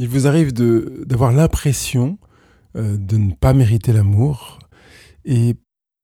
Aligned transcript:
Il 0.00 0.08
vous 0.08 0.26
arrive 0.26 0.54
d'avoir 0.54 1.30
l'impression 1.30 2.16
euh, 2.74 2.96
de 2.96 3.18
ne 3.18 3.34
pas 3.34 3.52
mériter 3.52 3.92
l'amour 3.92 4.58
et 5.26 5.56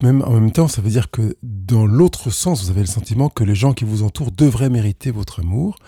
même 0.03 0.21
en 0.21 0.33
même 0.33 0.53
temps, 0.53 0.69
ça 0.69 0.83
veut 0.83 0.91
dire 0.91 1.11
que 1.11 1.38
dans 1.42 1.86
l'autre 1.86 2.28
sens, 2.28 2.62
vous 2.62 2.70
avez 2.70 2.82
le 2.82 2.86
sentiment 2.86 3.30
que 3.30 3.42
les 3.42 3.54
gens 3.54 3.72
qui 3.72 3.86
vous 3.86 4.02
entourent 4.02 4.32
devraient 4.32 4.68
mériter 4.68 5.10
votre 5.10 5.40
amour. 5.40 5.78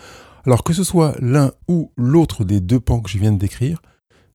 Alors 0.46 0.64
que 0.64 0.72
ce 0.72 0.84
soit 0.84 1.16
l'un 1.20 1.52
ou 1.68 1.92
l'autre 1.98 2.44
des 2.44 2.62
deux 2.62 2.80
pans 2.80 3.00
que 3.00 3.10
je 3.10 3.18
viens 3.18 3.30
de 3.30 3.36
décrire, 3.36 3.82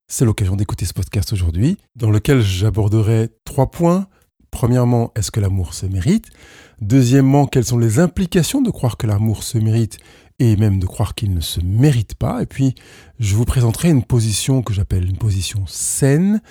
c'est 0.05 0.23
l'occasion 0.23 0.55
d'écouter 0.55 0.85
ce 0.85 0.93
podcast 0.93 1.33
aujourd'hui, 1.33 1.79
dans 1.95 2.11
lequel 2.11 2.41
j'aborderai 2.41 3.29
trois 3.43 3.71
points. 3.71 4.05
Premièrement, 4.51 5.11
est-ce 5.15 5.31
que 5.31 5.39
l'amour 5.39 5.73
se 5.73 5.87
mérite? 5.87 6.27
Deuxièmement, 6.79 7.47
quelles 7.47 7.65
sont 7.65 7.79
les 7.79 7.97
implications 7.97 8.61
de 8.61 8.69
croire 8.69 8.97
que 8.97 9.07
l'amour 9.07 9.41
se 9.41 9.57
mérite? 9.57 9.97
Et 10.43 10.57
même 10.57 10.79
de 10.79 10.85
croire 10.85 11.15
qu'il 11.15 11.33
ne 11.33 11.41
se 11.41 11.61
mérite 11.61 12.15
pas. 12.15 12.41
Et 12.41 12.45
puis, 12.45 12.75
je 13.19 13.35
vous 13.35 13.45
présenterai 13.45 13.89
une 13.89 14.03
position 14.03 14.61
que 14.61 14.73
j'appelle 14.73 15.05
une 15.05 15.17
position 15.17 15.63
saine, 15.67 16.41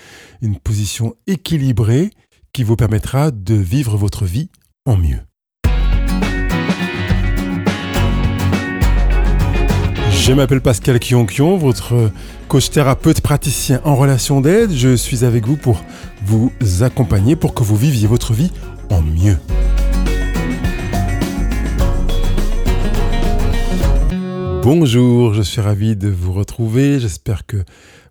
une 0.40 0.58
position 0.58 1.14
équilibrée 1.26 2.10
qui 2.52 2.64
vous 2.64 2.76
permettra 2.76 3.30
de 3.30 3.54
vivre 3.54 3.96
votre 3.96 4.24
vie 4.24 4.48
en 4.86 4.96
mieux. 4.96 5.20
Je 10.10 10.32
m'appelle 10.32 10.60
Pascal 10.60 11.00
Kionkion, 11.00 11.56
votre 11.56 12.10
coach 12.46 12.70
thérapeute 12.70 13.20
praticien 13.20 13.80
en 13.84 13.96
relation 13.96 14.40
d'aide. 14.40 14.70
Je 14.72 14.94
suis 14.94 15.24
avec 15.24 15.46
vous 15.46 15.56
pour 15.56 15.82
vous 16.24 16.52
accompagner 16.82 17.34
pour 17.34 17.54
que 17.54 17.64
vous 17.64 17.76
viviez 17.76 18.06
votre 18.06 18.32
vie 18.32 18.52
en 18.90 19.02
mieux. 19.02 19.38
Bonjour, 24.62 25.34
je 25.34 25.42
suis 25.42 25.60
ravi 25.60 25.96
de 25.96 26.08
vous 26.08 26.32
retrouver. 26.32 27.00
J'espère 27.00 27.46
que 27.46 27.64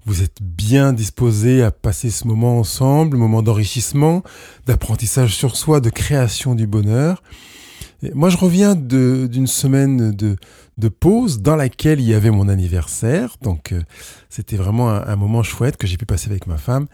vous 0.06 0.22
êtes 0.22 0.42
bien 0.42 0.92
disposés 0.92 1.64
à 1.64 1.72
passer 1.72 2.10
ce 2.10 2.28
moment 2.28 2.60
ensemble, 2.60 3.16
moment 3.16 3.42
d'enrichissement, 3.42 4.22
d'apprentissage 4.66 5.34
sur 5.34 5.56
soi, 5.56 5.80
de 5.80 5.90
création 5.90 6.54
du 6.54 6.68
bonheur. 6.68 7.24
moi, 8.14 8.30
je 8.30 8.36
reviens 8.36 8.76
d'une 8.76 9.48
semaine 9.48 10.12
de, 10.12 10.90
pause 10.90 11.42
dans 11.42 11.56
laquelle 11.56 12.02
il 12.02 12.10
y 12.10 12.14
avait 12.14 12.32
mon 12.32 12.50
anniversaire. 12.50 13.38
Donc, 13.42 13.72
euh, 13.72 13.82
c'était 14.30 14.58
vraiment 14.58 14.90
un, 14.90 15.16
moment 15.16 15.44
chouette 15.44 15.78
que 15.78 15.88
j'ai 15.88 15.96
pu 15.96 16.06
passer 16.06 16.30
avec 16.30 16.48
ma 16.48 16.58
femme. 16.58 16.88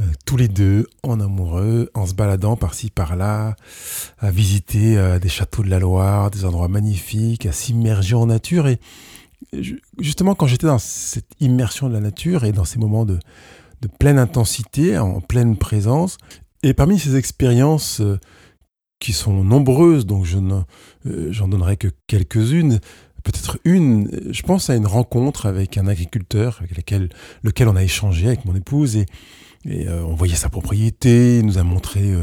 Euh, 0.00 0.04
tous 0.24 0.36
les 0.36 0.48
deux 0.48 0.86
en 1.02 1.20
amoureux, 1.20 1.90
en 1.94 2.06
se 2.06 2.14
baladant 2.14 2.56
par-ci 2.56 2.90
par-là, 2.90 3.56
à 4.18 4.30
visiter 4.30 4.96
euh, 4.96 5.18
des 5.18 5.28
châteaux 5.28 5.62
de 5.62 5.68
la 5.68 5.78
Loire, 5.78 6.30
des 6.30 6.44
endroits 6.44 6.68
magnifiques, 6.68 7.44
à 7.44 7.52
s'immerger 7.52 8.14
en 8.14 8.26
nature. 8.26 8.68
Et 8.68 8.78
justement, 9.98 10.34
quand 10.34 10.46
j'étais 10.46 10.68
dans 10.68 10.78
cette 10.78 11.30
immersion 11.40 11.88
de 11.88 11.94
la 11.94 12.00
nature 12.00 12.44
et 12.44 12.52
dans 12.52 12.64
ces 12.64 12.78
moments 12.78 13.04
de, 13.04 13.18
pleine 13.98 14.18
intensité, 14.18 14.96
en 14.96 15.20
pleine 15.20 15.56
présence, 15.56 16.16
et 16.62 16.72
parmi 16.72 16.98
ces 16.98 17.16
expériences 17.16 18.00
euh, 18.00 18.18
qui 19.00 19.12
sont 19.12 19.44
nombreuses, 19.44 20.06
donc 20.06 20.24
je 20.24 20.38
j'en 21.30 21.48
donnerai 21.48 21.76
que 21.76 21.88
quelques-unes, 22.06 22.80
peut-être 23.22 23.58
une, 23.64 24.08
je 24.30 24.42
pense 24.42 24.70
à 24.70 24.76
une 24.76 24.86
rencontre 24.86 25.46
avec 25.46 25.76
un 25.76 25.86
agriculteur 25.88 26.58
avec 26.60 26.76
lequel, 26.76 27.08
lequel 27.42 27.68
on 27.68 27.76
a 27.76 27.82
échangé 27.82 28.28
avec 28.28 28.44
mon 28.44 28.54
épouse 28.54 28.96
et, 28.96 29.06
euh, 29.66 30.02
on 30.02 30.14
voyait 30.14 30.34
sa 30.34 30.48
propriété, 30.48 31.38
il 31.38 31.46
nous 31.46 31.58
a 31.58 31.62
montré 31.62 32.14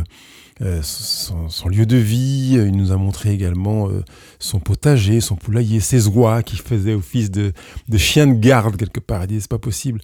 euh, 0.62 0.82
son, 0.82 1.70
lieu 1.70 1.86
de 1.86 1.98
vie. 1.98 2.54
Il 2.56 2.76
nous 2.76 2.92
a 2.92 2.98
montré 2.98 3.32
également 3.32 3.90
euh, 3.90 4.04
son 4.40 4.60
potager, 4.60 5.22
son 5.22 5.36
poulailler, 5.36 5.80
ses 5.80 6.08
oies 6.08 6.42
qui 6.42 6.58
faisaient 6.58 6.96
office 6.96 7.30
de, 7.30 7.54
de 7.88 7.98
chien 7.98 8.26
de 8.26 8.34
garde 8.34 8.76
quelque 8.76 9.00
part. 9.00 9.24
Il 9.24 9.28
dit 9.28 9.42
c'est 9.42 9.50
pas 9.50 9.60
possible 9.60 10.02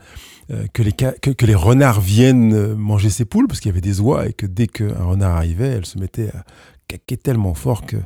euh, 0.51 0.67
que, 0.71 0.83
les, 0.83 0.91
que, 0.91 1.45
les 1.45 1.55
renards 1.55 2.01
viennent 2.01 2.75
manger 2.75 3.09
ses 3.09 3.25
poules 3.25 3.47
parce 3.47 3.61
qu'il 3.61 3.69
y 3.69 3.73
avait 3.73 3.81
des 3.81 3.99
oies 3.99 4.27
et 4.27 4.33
que 4.33 4.45
dès 4.45 4.67
qu'un 4.67 5.03
renard 5.03 5.37
arrivait, 5.37 5.69
elle 5.69 5.87
se 5.87 5.97
mettait 5.97 6.29
à 6.29 6.43
caquer 6.87 7.17
tellement 7.17 7.55
fort 7.55 7.85
que 7.85 7.97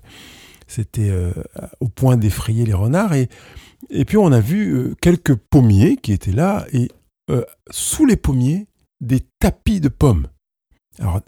c'était 0.67 1.11
au 1.79 1.87
point 1.87 2.17
d'effrayer 2.17 2.65
les 2.65 2.73
renards. 2.73 3.13
Et, 3.13 3.27
et 3.89 4.05
puis 4.05 4.17
on 4.17 4.31
a 4.31 4.39
vu 4.39 4.95
quelques 5.01 5.35
pommiers 5.35 5.97
qui 5.97 6.11
étaient 6.13 6.31
là 6.31 6.65
et 6.71 6.89
sous 7.71 8.05
les 8.05 8.17
pommiers, 8.17 8.67
des 9.01 9.21
tapis 9.39 9.79
de 9.79 9.89
pommes. 9.89 10.27
Alors, 10.99 11.21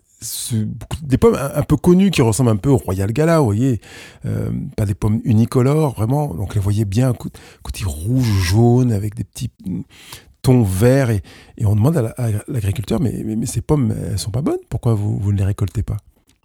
des 1.01 1.17
pommes 1.17 1.37
un, 1.37 1.61
peu 1.63 1.77
connues 1.77 2.11
qui 2.11 2.21
ressemblent 2.21 2.49
un 2.49 2.57
peu 2.57 2.69
au 2.69 2.77
Royal 2.77 3.11
Gala, 3.13 3.39
vous 3.39 3.45
voyez, 3.45 3.79
euh, 4.25 4.51
pas 4.75 4.85
des 4.85 4.95
pommes 4.95 5.21
unicolores, 5.23 5.95
vraiment, 5.95 6.33
donc 6.33 6.55
les 6.55 6.61
voyez 6.61 6.85
bien, 6.85 7.13
côté 7.13 7.83
rouge, 7.85 8.25
jaune, 8.25 8.91
avec 8.91 9.15
des 9.15 9.23
petits 9.23 9.51
tons 10.41 10.63
verts, 10.63 11.09
et, 11.09 11.21
on 11.63 11.75
demande 11.75 11.97
à 11.97 12.29
l'agriculteur, 12.47 12.99
mais, 12.99 13.23
mais, 13.23 13.45
ces 13.45 13.61
pommes, 13.61 13.93
elles 14.11 14.19
sont 14.19 14.31
pas 14.31 14.41
bonnes, 14.41 14.59
pourquoi 14.69 14.93
vous, 14.93 15.17
vous 15.17 15.31
ne 15.31 15.37
les 15.37 15.45
récoltez 15.45 15.83
pas? 15.83 15.97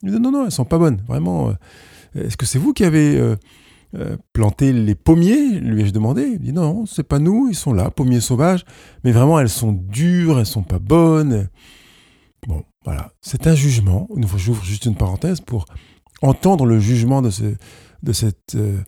Il 0.03 0.13
dit, 0.13 0.21
non, 0.21 0.31
non, 0.31 0.45
elles 0.45 0.53
sont 0.53 0.65
pas 0.65 0.79
bonnes, 0.79 1.03
vraiment, 1.09 1.49
euh, 1.49 2.27
est-ce 2.27 2.37
que 2.37 2.47
c'est 2.47 2.59
vous 2.59 2.73
qui 2.73 2.85
avez 2.85 3.17
euh, 3.17 3.35
planté 4.33 4.73
les 4.73 4.95
pommiers 4.95 5.61
lui 5.61 5.83
ai-je 5.83 5.93
demandé. 5.93 6.23
Il 6.35 6.41
dit 6.41 6.53
non, 6.53 6.87
c'est 6.87 7.03
pas 7.05 7.19
nous, 7.19 7.49
ils 7.49 7.55
sont 7.55 7.73
là, 7.73 7.91
pommiers 7.91 8.21
sauvages, 8.21 8.65
mais 9.05 9.13
vraiment 9.13 9.39
elles 9.39 9.49
sont 9.49 9.73
dures, 9.73 10.39
elles 10.39 10.47
sont 10.47 10.63
pas 10.63 10.79
bonnes. 10.79 11.49
Bon, 12.47 12.63
voilà. 12.85 13.13
C'est 13.21 13.47
un 13.47 13.55
jugement. 13.55 14.09
J'ouvre 14.37 14.65
juste 14.65 14.87
une 14.87 14.97
parenthèse 14.97 15.41
pour 15.41 15.65
entendre 16.23 16.67
le 16.67 16.79
jugement 16.79 17.23
de, 17.23 17.31
ce, 17.31 17.45
de 18.03 18.13
cet 18.13 18.55
euh, 18.55 18.79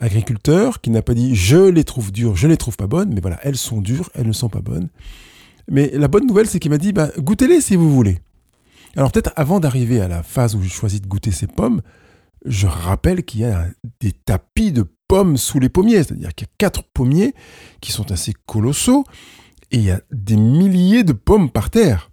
agriculteur 0.00 0.80
qui 0.80 0.90
n'a 0.90 1.02
pas 1.02 1.14
dit 1.14 1.34
je 1.34 1.68
les 1.68 1.84
trouve 1.84 2.12
dures, 2.12 2.36
je 2.36 2.48
les 2.48 2.56
trouve 2.56 2.76
pas 2.76 2.86
bonnes, 2.86 3.12
mais 3.14 3.20
voilà, 3.20 3.38
elles 3.42 3.56
sont 3.56 3.80
dures, 3.80 4.10
elles 4.14 4.26
ne 4.26 4.32
sont 4.32 4.48
pas 4.48 4.60
bonnes. 4.60 4.88
Mais 5.68 5.90
la 5.94 6.08
bonne 6.08 6.26
nouvelle, 6.26 6.46
c'est 6.46 6.58
qu'il 6.58 6.70
m'a 6.70 6.78
dit 6.78 6.92
bah, 6.92 7.10
goûtez-les 7.18 7.60
si 7.60 7.76
vous 7.76 7.92
voulez. 7.92 8.18
Alors 8.96 9.12
peut-être 9.12 9.32
avant 9.36 9.60
d'arriver 9.60 10.00
à 10.00 10.08
la 10.08 10.22
phase 10.22 10.54
où 10.54 10.62
je 10.62 10.68
choisis 10.68 11.02
de 11.02 11.06
goûter 11.06 11.30
ces 11.30 11.46
pommes, 11.46 11.82
je 12.44 12.66
rappelle 12.66 13.24
qu'il 13.24 13.40
y 13.40 13.44
a 13.44 13.66
des 14.00 14.12
tapis 14.12 14.72
de 14.72 14.86
pommes 15.08 15.36
sous 15.36 15.60
les 15.60 15.68
pommiers, 15.68 16.02
c'est-à-dire 16.02 16.34
qu'il 16.34 16.46
y 16.46 16.50
a 16.50 16.54
quatre 16.58 16.82
pommiers 16.82 17.34
qui 17.80 17.92
sont 17.92 18.10
assez 18.12 18.32
colossaux 18.46 19.04
et 19.70 19.78
il 19.78 19.84
y 19.84 19.90
a 19.90 20.00
des 20.10 20.36
milliers 20.36 21.04
de 21.04 21.12
pommes 21.12 21.50
par 21.50 21.70
terre. 21.70 22.10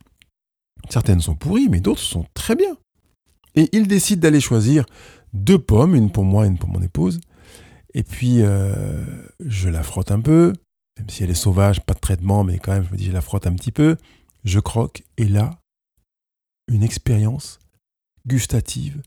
Certaines 0.89 1.22
sont 1.22 1.35
pourries, 1.35 1.69
mais 1.69 1.79
d'autres 1.79 2.01
sont 2.01 2.25
très 2.34 2.56
bien. 2.56 2.78
Et 3.56 3.69
il 3.72 3.88
décide 3.88 4.19
d'aller 4.19 4.41
choisir 4.41 4.85
deux 5.34 5.59
pommes, 5.59 5.95
une 5.95 6.11
pour 6.11 6.23
moi 6.23 6.45
et 6.45 6.50
une 6.50 6.57
pour 6.57 6.69
mon 6.69 6.81
épouse. 6.81 7.22
Et 7.94 8.03
puis, 8.03 8.41
euh, 8.41 9.05
je 9.40 9.69
la 9.69 9.84
frotte 9.84 10.11
un 10.11 10.19
peu, 10.19 10.53
même 10.97 11.09
si 11.09 11.23
elle 11.23 11.29
est 11.29 11.35
sauvage, 11.35 11.81
pas 11.81 11.94
de 11.94 12.00
traitement, 12.00 12.44
mais 12.44 12.57
quand 12.57 12.73
même, 12.73 12.85
je 12.85 12.91
me 12.91 12.97
dis, 12.97 13.05
je 13.05 13.11
la 13.11 13.22
frotte 13.22 13.47
un 13.47 13.53
petit 13.53 13.72
peu. 13.72 13.97
Je 14.44 14.59
croque, 14.59 15.03
et 15.17 15.25
là, 15.25 15.59
une 16.67 16.84
expérience 16.84 17.59
gustative 18.28 19.01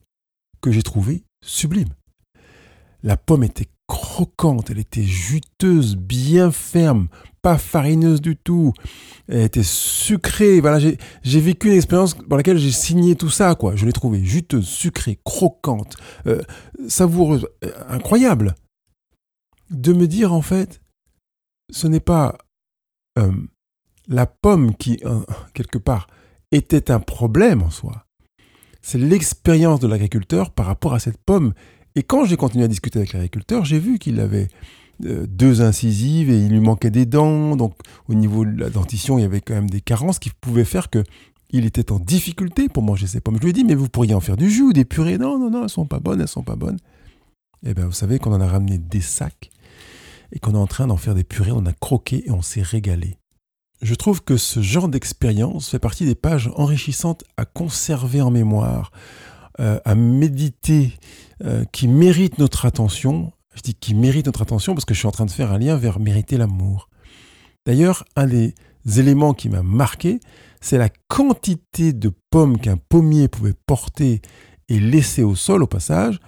que 0.66 0.72
j'ai 0.72 0.82
trouvée 0.82 1.22
sublime. 1.44 1.94
La 3.04 3.16
pomme 3.16 3.44
était 3.44 3.68
croquante, 3.86 4.68
elle 4.68 4.80
était 4.80 5.04
juteuse, 5.04 5.94
bien 5.94 6.50
ferme, 6.50 7.06
pas 7.40 7.56
farineuse 7.56 8.20
du 8.20 8.36
tout. 8.36 8.72
Elle 9.28 9.42
était 9.42 9.62
sucrée. 9.62 10.60
Voilà, 10.60 10.80
j'ai 11.22 11.40
vécu 11.40 11.68
une 11.68 11.74
expérience 11.74 12.14
par 12.14 12.36
laquelle 12.36 12.58
j'ai 12.58 12.72
signé 12.72 13.14
tout 13.14 13.30
ça, 13.30 13.54
quoi. 13.54 13.76
Je 13.76 13.86
l'ai 13.86 13.92
trouvée 13.92 14.24
juteuse, 14.24 14.66
sucrée, 14.66 15.20
croquante, 15.24 15.96
euh, 16.26 16.42
savoureuse, 16.88 17.46
euh, 17.64 17.70
incroyable. 17.86 18.56
De 19.70 19.92
me 19.92 20.08
dire, 20.08 20.32
en 20.32 20.42
fait, 20.42 20.80
ce 21.70 21.86
n'est 21.86 22.00
pas 22.00 22.36
euh, 23.20 23.30
la 24.08 24.26
pomme 24.26 24.74
qui, 24.74 25.00
quelque 25.54 25.78
part, 25.78 26.08
était 26.50 26.90
un 26.90 26.98
problème 26.98 27.62
en 27.62 27.70
soi. 27.70 28.05
C'est 28.86 28.98
l'expérience 28.98 29.80
de 29.80 29.88
l'agriculteur 29.88 30.52
par 30.52 30.66
rapport 30.66 30.94
à 30.94 31.00
cette 31.00 31.18
pomme 31.18 31.54
et 31.96 32.04
quand 32.04 32.24
j'ai 32.24 32.36
continué 32.36 32.62
à 32.62 32.68
discuter 32.68 33.00
avec 33.00 33.14
l'agriculteur, 33.14 33.64
j'ai 33.64 33.80
vu 33.80 33.98
qu'il 33.98 34.20
avait 34.20 34.46
euh, 35.04 35.26
deux 35.26 35.60
incisives 35.60 36.30
et 36.30 36.38
il 36.38 36.52
lui 36.52 36.60
manquait 36.60 36.92
des 36.92 37.04
dents. 37.04 37.56
Donc 37.56 37.74
au 38.08 38.14
niveau 38.14 38.44
de 38.44 38.56
la 38.60 38.70
dentition, 38.70 39.18
il 39.18 39.22
y 39.22 39.24
avait 39.24 39.40
quand 39.40 39.54
même 39.54 39.68
des 39.68 39.80
carences 39.80 40.20
qui 40.20 40.30
pouvaient 40.40 40.64
faire 40.64 40.88
que 40.88 41.02
il 41.50 41.66
était 41.66 41.90
en 41.90 41.98
difficulté 41.98 42.68
pour 42.68 42.84
manger 42.84 43.08
ses 43.08 43.18
pommes. 43.20 43.38
Je 43.38 43.42
lui 43.42 43.50
ai 43.50 43.52
dit, 43.52 43.64
mais 43.64 43.74
vous 43.74 43.88
pourriez 43.88 44.14
en 44.14 44.20
faire 44.20 44.36
du 44.36 44.48
jus 44.48 44.62
ou 44.62 44.72
des 44.72 44.84
purées. 44.84 45.18
Non, 45.18 45.36
non, 45.36 45.50
non, 45.50 45.64
elles 45.64 45.68
sont 45.68 45.86
pas 45.86 45.98
bonnes, 45.98 46.20
elles 46.20 46.28
sont 46.28 46.44
pas 46.44 46.54
bonnes. 46.54 46.78
Eh 47.66 47.74
bien, 47.74 47.86
vous 47.86 47.92
savez 47.92 48.20
qu'on 48.20 48.34
en 48.34 48.40
a 48.40 48.46
ramené 48.46 48.78
des 48.78 49.00
sacs 49.00 49.50
et 50.30 50.38
qu'on 50.38 50.52
est 50.52 50.58
en 50.58 50.68
train 50.68 50.86
d'en 50.86 50.96
faire 50.96 51.16
des 51.16 51.24
purées. 51.24 51.50
On 51.50 51.66
a 51.66 51.72
croqué 51.72 52.22
et 52.28 52.30
on 52.30 52.40
s'est 52.40 52.62
régalé. 52.62 53.16
Je 53.82 53.94
trouve 53.94 54.22
que 54.22 54.36
ce 54.36 54.60
genre 54.62 54.88
d'expérience 54.88 55.68
fait 55.68 55.78
partie 55.78 56.06
des 56.06 56.14
pages 56.14 56.50
enrichissantes 56.56 57.24
à 57.36 57.44
conserver 57.44 58.22
en 58.22 58.30
mémoire, 58.30 58.90
euh, 59.60 59.78
à 59.84 59.94
méditer, 59.94 60.92
euh, 61.44 61.64
qui 61.72 61.86
mérite 61.86 62.38
notre 62.38 62.64
attention. 62.64 63.32
Je 63.54 63.60
dis 63.60 63.74
qui 63.74 63.94
mérite 63.94 64.26
notre 64.26 64.42
attention 64.42 64.74
parce 64.74 64.84
que 64.86 64.94
je 64.94 65.00
suis 65.00 65.08
en 65.08 65.12
train 65.12 65.26
de 65.26 65.30
faire 65.30 65.52
un 65.52 65.58
lien 65.58 65.76
vers 65.76 66.00
mériter 66.00 66.38
l'amour. 66.38 66.88
D'ailleurs, 67.66 68.04
un 68.16 68.26
des 68.26 68.54
éléments 68.96 69.34
qui 69.34 69.48
m'a 69.50 69.62
marqué, 69.62 70.20
c'est 70.60 70.78
la 70.78 70.88
quantité 71.08 71.92
de 71.92 72.10
pommes 72.30 72.58
qu'un 72.58 72.76
pommier 72.76 73.28
pouvait 73.28 73.54
porter 73.66 74.22
et 74.68 74.80
laisser 74.80 75.22
au 75.22 75.34
sol 75.34 75.62
au 75.62 75.66
passage 75.66 76.18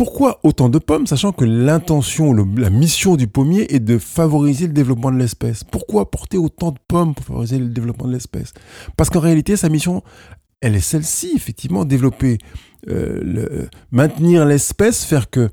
Pourquoi 0.00 0.40
autant 0.44 0.70
de 0.70 0.78
pommes, 0.78 1.06
sachant 1.06 1.30
que 1.32 1.44
l'intention, 1.44 2.32
la 2.32 2.70
mission 2.70 3.16
du 3.16 3.26
pommier 3.26 3.74
est 3.74 3.80
de 3.80 3.98
favoriser 3.98 4.66
le 4.66 4.72
développement 4.72 5.10
de 5.10 5.18
l'espèce? 5.18 5.62
Pourquoi 5.62 6.10
porter 6.10 6.38
autant 6.38 6.70
de 6.70 6.78
pommes 6.88 7.14
pour 7.14 7.26
favoriser 7.26 7.58
le 7.58 7.66
développement 7.66 8.08
de 8.08 8.14
l'espèce? 8.14 8.54
Parce 8.96 9.10
qu'en 9.10 9.20
réalité, 9.20 9.58
sa 9.58 9.68
mission, 9.68 10.02
elle 10.62 10.74
est 10.74 10.80
celle-ci, 10.80 11.32
effectivement, 11.36 11.84
développer, 11.84 12.38
euh, 12.88 13.68
maintenir 13.90 14.46
l'espèce, 14.46 15.04
faire 15.04 15.28
que 15.28 15.50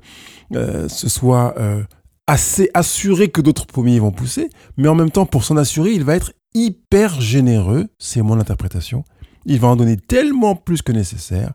euh, 0.54 0.88
ce 0.88 1.10
soit 1.10 1.54
euh, 1.58 1.82
assez 2.26 2.70
assuré 2.72 3.28
que 3.28 3.42
d'autres 3.42 3.66
pommiers 3.66 4.00
vont 4.00 4.12
pousser, 4.12 4.48
mais 4.78 4.88
en 4.88 4.94
même 4.94 5.10
temps, 5.10 5.26
pour 5.26 5.44
s'en 5.44 5.58
assurer, 5.58 5.92
il 5.92 6.04
va 6.04 6.16
être 6.16 6.32
hyper 6.54 7.20
généreux, 7.20 7.88
c'est 7.98 8.22
mon 8.22 8.40
interprétation. 8.40 9.04
Il 9.44 9.60
va 9.60 9.68
en 9.68 9.76
donner 9.76 9.98
tellement 9.98 10.56
plus 10.56 10.80
que 10.80 10.92
nécessaire 10.92 11.52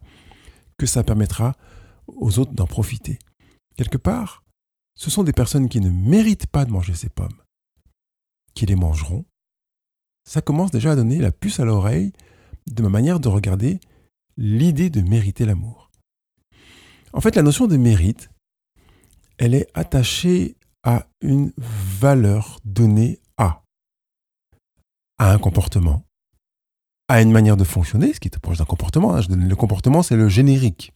que 0.77 0.85
ça 0.85 1.01
permettra 1.01 1.53
aux 2.15 2.39
autres 2.39 2.53
d'en 2.53 2.67
profiter. 2.67 3.19
Quelque 3.75 3.97
part, 3.97 4.43
ce 4.95 5.09
sont 5.09 5.23
des 5.23 5.33
personnes 5.33 5.69
qui 5.69 5.79
ne 5.79 5.89
méritent 5.89 6.47
pas 6.47 6.65
de 6.65 6.71
manger 6.71 6.93
ces 6.93 7.09
pommes, 7.09 7.41
qui 8.53 8.65
les 8.65 8.75
mangeront. 8.75 9.25
Ça 10.25 10.41
commence 10.41 10.71
déjà 10.71 10.91
à 10.91 10.95
donner 10.95 11.19
la 11.19 11.31
puce 11.31 11.59
à 11.59 11.65
l'oreille 11.65 12.13
de 12.67 12.83
ma 12.83 12.89
manière 12.89 13.19
de 13.19 13.27
regarder 13.27 13.79
l'idée 14.37 14.89
de 14.89 15.01
mériter 15.01 15.45
l'amour. 15.45 15.91
En 17.11 17.21
fait, 17.21 17.35
la 17.35 17.43
notion 17.43 17.67
de 17.67 17.77
mérite, 17.77 18.29
elle 19.37 19.53
est 19.53 19.67
attachée 19.73 20.55
à 20.83 21.07
une 21.21 21.53
valeur 21.57 22.59
donnée 22.65 23.19
à, 23.37 23.63
à 25.17 25.31
un 25.31 25.37
comportement, 25.37 26.03
à 27.07 27.21
une 27.21 27.31
manière 27.31 27.57
de 27.57 27.63
fonctionner, 27.63 28.13
ce 28.13 28.19
qui 28.19 28.27
est 28.27 28.39
proche 28.39 28.57
d'un 28.57 28.65
comportement. 28.65 29.15
Hein. 29.15 29.21
Le 29.29 29.55
comportement, 29.55 30.03
c'est 30.03 30.15
le 30.15 30.29
générique 30.29 30.93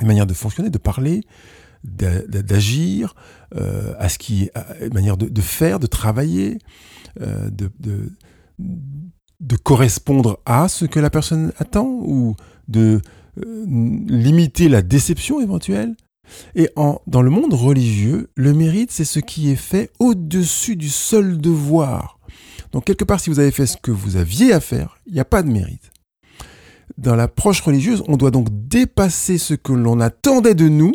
une 0.00 0.06
manière 0.06 0.26
de 0.26 0.34
fonctionner, 0.34 0.70
de 0.70 0.78
parler, 0.78 1.22
d'agir, 1.84 3.14
euh, 3.54 3.94
à 3.98 4.08
ce 4.08 4.18
qui, 4.18 4.50
une 4.80 4.94
manière 4.94 5.16
de, 5.16 5.40
faire, 5.40 5.78
de 5.78 5.86
travailler, 5.86 6.58
euh, 7.20 7.48
de, 7.50 7.70
de, 8.58 9.56
correspondre 9.62 10.40
à 10.46 10.68
ce 10.68 10.84
que 10.84 10.98
la 10.98 11.10
personne 11.10 11.52
attend 11.58 11.86
ou 11.86 12.34
de 12.68 13.00
euh, 13.38 13.64
limiter 14.08 14.68
la 14.68 14.82
déception 14.82 15.40
éventuelle. 15.40 15.94
Et 16.56 16.70
en, 16.74 17.00
dans 17.06 17.22
le 17.22 17.30
monde 17.30 17.54
religieux, 17.54 18.30
le 18.34 18.52
mérite, 18.52 18.90
c'est 18.90 19.04
ce 19.04 19.20
qui 19.20 19.50
est 19.50 19.56
fait 19.56 19.90
au-dessus 20.00 20.74
du 20.74 20.88
seul 20.88 21.38
devoir. 21.38 22.18
Donc 22.72 22.84
quelque 22.84 23.04
part, 23.04 23.20
si 23.20 23.30
vous 23.30 23.38
avez 23.38 23.52
fait 23.52 23.66
ce 23.66 23.76
que 23.76 23.92
vous 23.92 24.16
aviez 24.16 24.52
à 24.52 24.60
faire, 24.60 24.98
il 25.06 25.14
n'y 25.14 25.20
a 25.20 25.24
pas 25.24 25.42
de 25.42 25.48
mérite 25.48 25.92
dans 26.98 27.16
l'approche 27.16 27.60
religieuse, 27.60 28.02
on 28.08 28.16
doit 28.16 28.30
donc 28.30 28.48
dépasser 28.50 29.38
ce 29.38 29.54
que 29.54 29.72
l'on 29.72 30.00
attendait 30.00 30.54
de 30.54 30.68
nous 30.68 30.92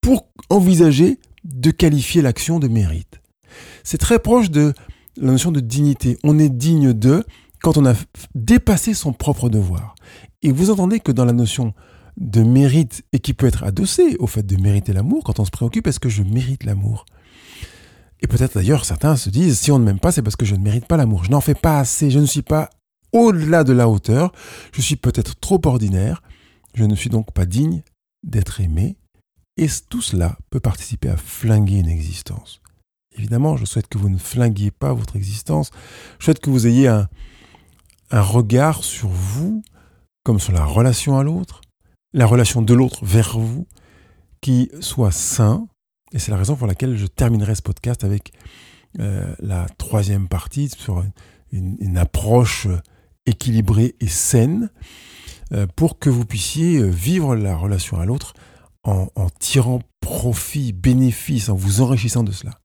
pour 0.00 0.28
envisager 0.50 1.18
de 1.44 1.70
qualifier 1.70 2.22
l'action 2.22 2.58
de 2.58 2.68
mérite. 2.68 3.20
C'est 3.84 3.98
très 3.98 4.18
proche 4.18 4.50
de 4.50 4.74
la 5.16 5.32
notion 5.32 5.52
de 5.52 5.60
dignité. 5.60 6.18
On 6.24 6.38
est 6.38 6.48
digne 6.48 6.92
de 6.92 7.24
quand 7.62 7.76
on 7.76 7.86
a 7.86 7.94
dépassé 8.34 8.94
son 8.94 9.12
propre 9.12 9.48
devoir. 9.48 9.94
Et 10.42 10.52
vous 10.52 10.70
entendez 10.70 11.00
que 11.00 11.12
dans 11.12 11.24
la 11.24 11.32
notion 11.32 11.74
de 12.16 12.42
mérite, 12.42 13.02
et 13.12 13.18
qui 13.18 13.34
peut 13.34 13.46
être 13.46 13.64
adossée 13.64 14.16
au 14.18 14.26
fait 14.26 14.44
de 14.44 14.56
mériter 14.56 14.92
l'amour, 14.92 15.22
quand 15.24 15.38
on 15.38 15.44
se 15.44 15.50
préoccupe, 15.50 15.86
est-ce 15.86 16.00
que 16.00 16.08
je 16.08 16.22
mérite 16.22 16.64
l'amour? 16.64 17.04
Et 18.22 18.26
peut-être 18.26 18.54
d'ailleurs, 18.54 18.84
certains 18.84 19.16
se 19.16 19.28
disent, 19.28 19.58
si 19.58 19.70
on 19.70 19.78
ne 19.78 19.84
m'aime 19.84 19.98
pas, 19.98 20.12
c'est 20.12 20.22
parce 20.22 20.36
que 20.36 20.46
je 20.46 20.54
ne 20.54 20.62
mérite 20.62 20.86
pas 20.86 20.96
l'amour. 20.96 21.24
Je 21.24 21.30
n'en 21.30 21.42
fais 21.42 21.54
pas 21.54 21.78
assez, 21.78 22.10
je 22.10 22.18
ne 22.18 22.24
suis 22.24 22.42
pas 22.42 22.70
au-delà 23.16 23.64
de 23.64 23.72
la 23.72 23.88
hauteur, 23.88 24.32
je 24.72 24.82
suis 24.82 24.96
peut-être 24.96 25.38
trop 25.40 25.60
ordinaire, 25.64 26.22
je 26.74 26.84
ne 26.84 26.94
suis 26.94 27.10
donc 27.10 27.32
pas 27.32 27.46
digne 27.46 27.82
d'être 28.22 28.60
aimé, 28.60 28.96
et 29.56 29.68
tout 29.88 30.02
cela 30.02 30.36
peut 30.50 30.60
participer 30.60 31.08
à 31.08 31.16
flinguer 31.16 31.78
une 31.78 31.88
existence. 31.88 32.60
Évidemment, 33.16 33.56
je 33.56 33.64
souhaite 33.64 33.88
que 33.88 33.96
vous 33.96 34.10
ne 34.10 34.18
flinguiez 34.18 34.70
pas 34.70 34.92
votre 34.92 35.16
existence, 35.16 35.70
je 36.18 36.24
souhaite 36.26 36.40
que 36.40 36.50
vous 36.50 36.66
ayez 36.66 36.88
un, 36.88 37.08
regard 38.10 38.84
sur 38.84 39.08
vous, 39.08 39.62
comme 40.22 40.38
sur 40.38 40.52
la 40.52 40.64
relation 40.64 41.18
à 41.18 41.24
l'autre, 41.24 41.62
la 42.12 42.26
relation 42.26 42.62
de 42.62 42.74
l'autre 42.74 43.04
vers 43.04 43.38
vous, 43.38 43.66
qui 44.42 44.70
soit 44.80 45.10
sain, 45.10 45.66
et 46.12 46.18
c'est 46.18 46.30
la 46.30 46.36
raison 46.36 46.54
pour 46.54 46.66
laquelle 46.66 46.96
je 46.96 47.06
terminerai 47.06 47.54
ce 47.54 47.62
podcast 47.62 48.04
avec 48.04 48.32
euh, 49.00 49.34
la 49.40 49.66
troisième 49.78 50.28
partie 50.28 50.68
sur 50.68 51.02
une 51.50 51.96
approche 51.96 52.68
équilibrée 53.26 53.94
et 54.00 54.08
saine 54.08 54.70
euh, 55.52 55.66
pour 55.76 55.98
que 55.98 56.10
vous 56.10 56.24
puissiez 56.24 56.78
euh, 56.78 56.86
vivre 56.86 57.36
la 57.36 57.56
relation 57.56 58.00
à 58.00 58.06
l'autre 58.06 58.34
en, 58.84 59.08
tirant 59.40 59.80
profit, 60.00 60.72
bénéfice, 60.72 61.48
en 61.48 61.56
vous 61.56 61.80
enrichissant 61.80 62.22
de 62.22 62.30
cela. 62.30 62.60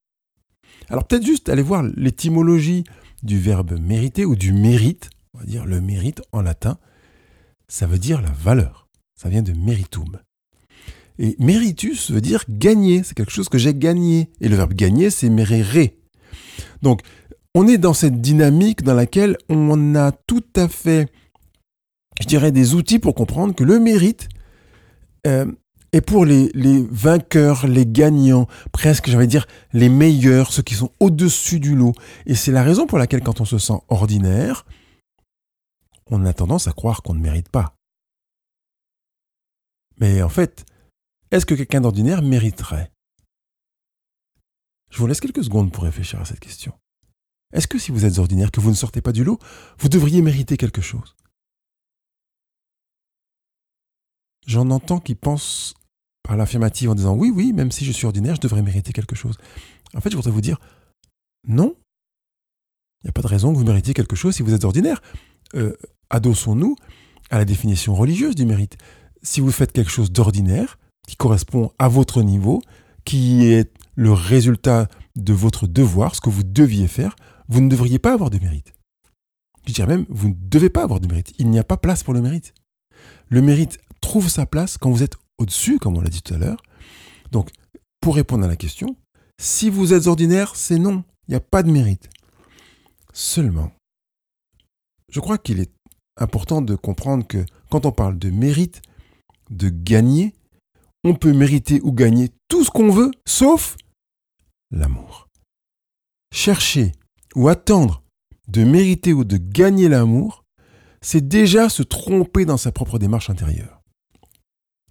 Alors 0.88 1.06
peut-être 1.06 1.26
juste 1.26 1.50
aller 1.50 1.64
voir 1.64 1.82
l'étymologie 1.82 2.84
du 3.24 3.40
verbe 3.40 3.80
mériter 3.80 4.24
ou 4.24 4.36
du 4.36 4.54
mérite, 4.54 5.10
on 5.34 5.40
va 5.40 5.46
dire 5.46 5.66
le 5.66 5.82
mérite 5.82 6.22
en 6.32 6.44
latin, 6.44 6.78
ça 7.68 7.88
veut 7.88 7.98
dire 7.98 8.22
la 8.22 8.30
valeur, 8.30 8.88
ça 9.16 9.30
vient 9.30 9.42
de 9.42 9.54
meritum. 9.54 10.20
Et 11.18 11.36
meritus 11.40 12.12
veut 12.12 12.22
dire 12.22 12.44
gagner, 12.50 13.04
c'est 13.04 13.16
quelque 13.16 13.32
chose 13.32 13.50
que 13.50 13.58
j'ai 13.58 13.74
gagné. 13.76 14.30
Et 14.42 14.50
le 14.50 14.56
verbe 14.56 14.74
gagner, 14.74 15.10
c'est 15.10 15.30
merere. 15.30 15.90
Donc 16.82 17.02
on 17.56 17.68
est 17.68 17.78
dans 17.78 17.94
cette 17.94 18.22
dynamique 18.22 18.84
dans 18.84 18.94
laquelle 18.94 19.38
on 19.50 19.96
a 19.96 20.12
tout 20.12 20.44
à 20.56 20.68
fait, 20.68 21.12
je 22.20 22.28
dirais, 22.28 22.52
des 22.52 22.74
outils 22.76 23.00
pour 23.00 23.16
comprendre 23.16 23.54
que 23.56 23.64
le 23.64 23.80
mérite 23.80 24.30
euh, 25.28 25.52
est 25.92 26.02
pour 26.02 26.26
les, 26.26 26.50
les, 26.54 26.86
vainqueurs, 26.90 27.68
les 27.68 27.86
gagnants, 27.86 28.48
presque, 28.72 29.10
j'allais 29.10 29.28
dire, 29.28 29.48
les 29.74 29.90
meilleurs, 29.90 30.54
ceux 30.54 30.64
qui 30.64 30.76
sont 30.76 30.92
au-dessus 31.00 31.60
du 31.60 31.76
lot. 31.76 31.94
Et 32.26 32.36
c'est 32.36 32.52
la 32.52 32.64
raison 32.64 32.88
pour 32.88 32.98
laquelle, 32.98 33.22
quand 33.22 33.42
on 33.42 33.46
se 33.46 33.58
sent 33.58 33.80
ordinaire, 33.90 34.66
on 36.10 36.26
a 36.26 36.34
tendance 36.34 36.68
à 36.68 36.72
croire 36.72 37.02
qu'on 37.02 37.14
ne 37.14 37.22
mérite 37.22 37.50
pas. 37.50 37.76
Mais 40.00 40.22
en 40.22 40.30
fait, 40.30 40.66
est-ce 41.32 41.46
que 41.46 41.54
quelqu'un 41.54 41.82
d'ordinaire 41.82 42.22
mériterait? 42.22 42.92
Je 44.90 44.98
vous 44.98 45.08
laisse 45.08 45.22
quelques 45.22 45.44
secondes 45.44 45.72
pour 45.72 45.84
réfléchir 45.84 46.20
à 46.20 46.26
cette 46.26 46.40
question. 46.40 46.74
Est-ce 47.54 47.68
que 47.68 47.80
si 47.80 47.92
vous 47.92 48.06
êtes 48.06 48.18
ordinaire, 48.18 48.52
que 48.52 48.60
vous 48.60 48.70
ne 48.70 48.76
sortez 48.76 49.02
pas 49.02 49.12
du 49.12 49.24
lot, 49.24 49.40
vous 49.80 49.90
devriez 49.90 50.22
mériter 50.22 50.58
quelque 50.58 50.82
chose? 50.82 51.16
J'en 54.48 54.70
entends 54.70 55.00
qui 55.00 55.16
pensent 55.16 55.76
par 56.24 56.38
l'affirmative 56.38 56.90
en 56.90 56.96
disant 56.96 57.16
oui, 57.16 57.32
oui, 57.34 57.54
même 57.54 57.72
si 57.72 57.86
je 57.86 57.92
suis 57.92 58.06
ordinaire, 58.06 58.36
je 58.36 58.42
devrais 58.42 58.62
mériter 58.62 58.94
quelque 58.94 59.16
chose. 59.16 59.38
En 59.94 60.02
fait, 60.02 60.10
je 60.12 60.16
voudrais 60.16 60.32
vous 60.32 60.42
dire 60.42 60.60
non. 61.48 61.76
Il 63.04 63.08
n'y 63.08 63.10
a 63.10 63.14
pas 63.14 63.22
de 63.22 63.28
raison 63.28 63.52
que 63.52 63.58
vous 63.58 63.66
méritiez 63.66 63.94
quelque 63.94 64.16
chose 64.16 64.36
si 64.36 64.44
vous 64.44 64.54
êtes 64.54 64.64
ordinaire. 64.64 65.02
Euh, 65.56 65.76
adossons-nous 66.10 66.76
à 67.30 67.38
la 67.38 67.46
définition 67.46 67.96
religieuse 67.96 68.36
du 68.36 68.46
mérite. 68.46 68.78
Si 69.24 69.42
vous 69.42 69.52
faites 69.52 69.72
quelque 69.72 69.92
chose 69.92 70.12
d'ordinaire, 70.12 70.78
qui 71.08 71.16
correspond 71.16 71.72
à 71.80 71.88
votre 71.88 72.22
niveau, 72.22 72.62
qui 73.06 73.46
est 73.48 73.72
le 73.96 74.14
résultat 74.14 74.88
de 75.16 75.34
votre 75.34 75.68
devoir, 75.68 76.16
ce 76.16 76.22
que 76.22 76.30
vous 76.30 76.44
deviez 76.44 76.88
faire, 76.88 77.16
vous 77.48 77.62
ne 77.62 77.70
devriez 77.70 78.00
pas 78.00 78.14
avoir 78.14 78.30
de 78.30 78.40
mérite. 78.40 78.74
Je 79.66 79.74
dirais 79.74 79.88
même, 79.88 80.06
vous 80.10 80.30
ne 80.30 80.36
devez 80.38 80.70
pas 80.70 80.84
avoir 80.84 81.00
de 81.00 81.08
mérite. 81.08 81.34
Il 81.38 81.50
n'y 81.50 81.60
a 81.60 81.64
pas 81.64 81.78
place 81.78 82.04
pour 82.04 82.14
le 82.14 82.22
mérite. 82.22 82.54
Le 83.30 83.42
mérite 83.42 83.80
trouve 84.02 84.30
sa 84.30 84.46
place 84.46 84.78
quand 84.78 84.90
vous 84.90 85.04
êtes 85.04 85.16
au-dessus, 85.38 85.80
comme 85.80 85.98
on 85.98 86.02
l'a 86.02 86.10
dit 86.10 86.22
tout 86.22 86.34
à 86.34 86.38
l'heure. 86.38 86.62
Donc, 87.32 87.52
pour 88.00 88.16
répondre 88.16 88.44
à 88.44 88.48
la 88.48 88.56
question, 88.56 88.96
si 89.40 89.70
vous 89.70 89.94
êtes 89.94 90.08
ordinaire, 90.08 90.56
c'est 90.56 90.80
non. 90.80 91.04
Il 91.28 91.32
n'y 91.32 91.38
a 91.38 91.42
pas 91.42 91.64
de 91.64 91.72
mérite. 91.72 92.10
Seulement, 93.14 93.72
je 95.12 95.20
crois 95.20 95.38
qu'il 95.38 95.60
est 95.60 95.72
important 96.18 96.62
de 96.62 96.76
comprendre 96.76 97.26
que 97.28 97.46
quand 97.70 97.86
on 97.86 97.92
parle 97.92 98.18
de 98.18 98.30
mérite, 98.30 98.82
de 99.50 99.70
gagner, 99.70 100.34
on 101.04 101.16
peut 101.16 101.34
mériter 101.34 101.82
ou 101.84 101.92
gagner 101.92 102.30
tout 102.48 102.64
ce 102.64 102.72
qu'on 102.72 102.92
veut, 102.92 103.12
sauf 103.26 103.76
l'amour. 104.72 105.28
Chercher 106.34 106.94
ou 107.36 107.50
attendre 107.50 108.04
de 108.48 108.64
mériter 108.64 109.14
ou 109.14 109.24
de 109.24 109.38
gagner 109.38 109.88
l'amour, 109.88 110.46
c'est 111.02 111.28
déjà 111.28 111.70
se 111.70 111.84
tromper 111.84 112.46
dans 112.46 112.58
sa 112.58 112.72
propre 112.72 113.00
démarche 113.00 113.30
intérieure. 113.30 113.82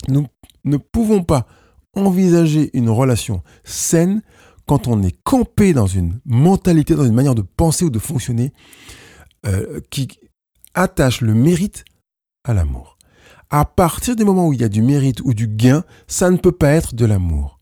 Nous 0.09 0.27
ne 0.65 0.77
pouvons 0.77 1.23
pas 1.23 1.47
envisager 1.95 2.71
une 2.73 2.91
relation 2.91 3.43
saine 3.65 4.23
quand 4.67 4.89
on 4.89 5.03
est 5.03 5.17
campé 5.25 5.73
dans 5.73 5.87
une 5.87 6.21
mentalité, 6.25 6.95
dans 6.95 7.05
une 7.05 7.15
manière 7.15 7.35
de 7.35 7.43
penser 7.43 7.85
ou 7.85 7.91
de 7.91 7.99
fonctionner 7.99 8.53
euh, 9.47 9.81
qui 9.91 10.09
attache 10.75 11.21
le 11.21 11.35
mérite 11.35 11.85
à 12.45 12.55
l'amour. 12.55 12.97
À 13.51 13.65
partir 13.65 14.15
du 14.15 14.25
moment 14.25 14.47
où 14.47 14.53
il 14.53 14.61
y 14.61 14.65
a 14.65 14.69
du 14.69 14.83
mérite 14.83 15.21
ou 15.23 15.35
du 15.35 15.49
gain, 15.49 15.85
ça 16.07 16.31
ne 16.31 16.37
peut 16.37 16.53
pas 16.53 16.71
être 16.71 16.95
de 16.95 17.05
l'amour. 17.05 17.61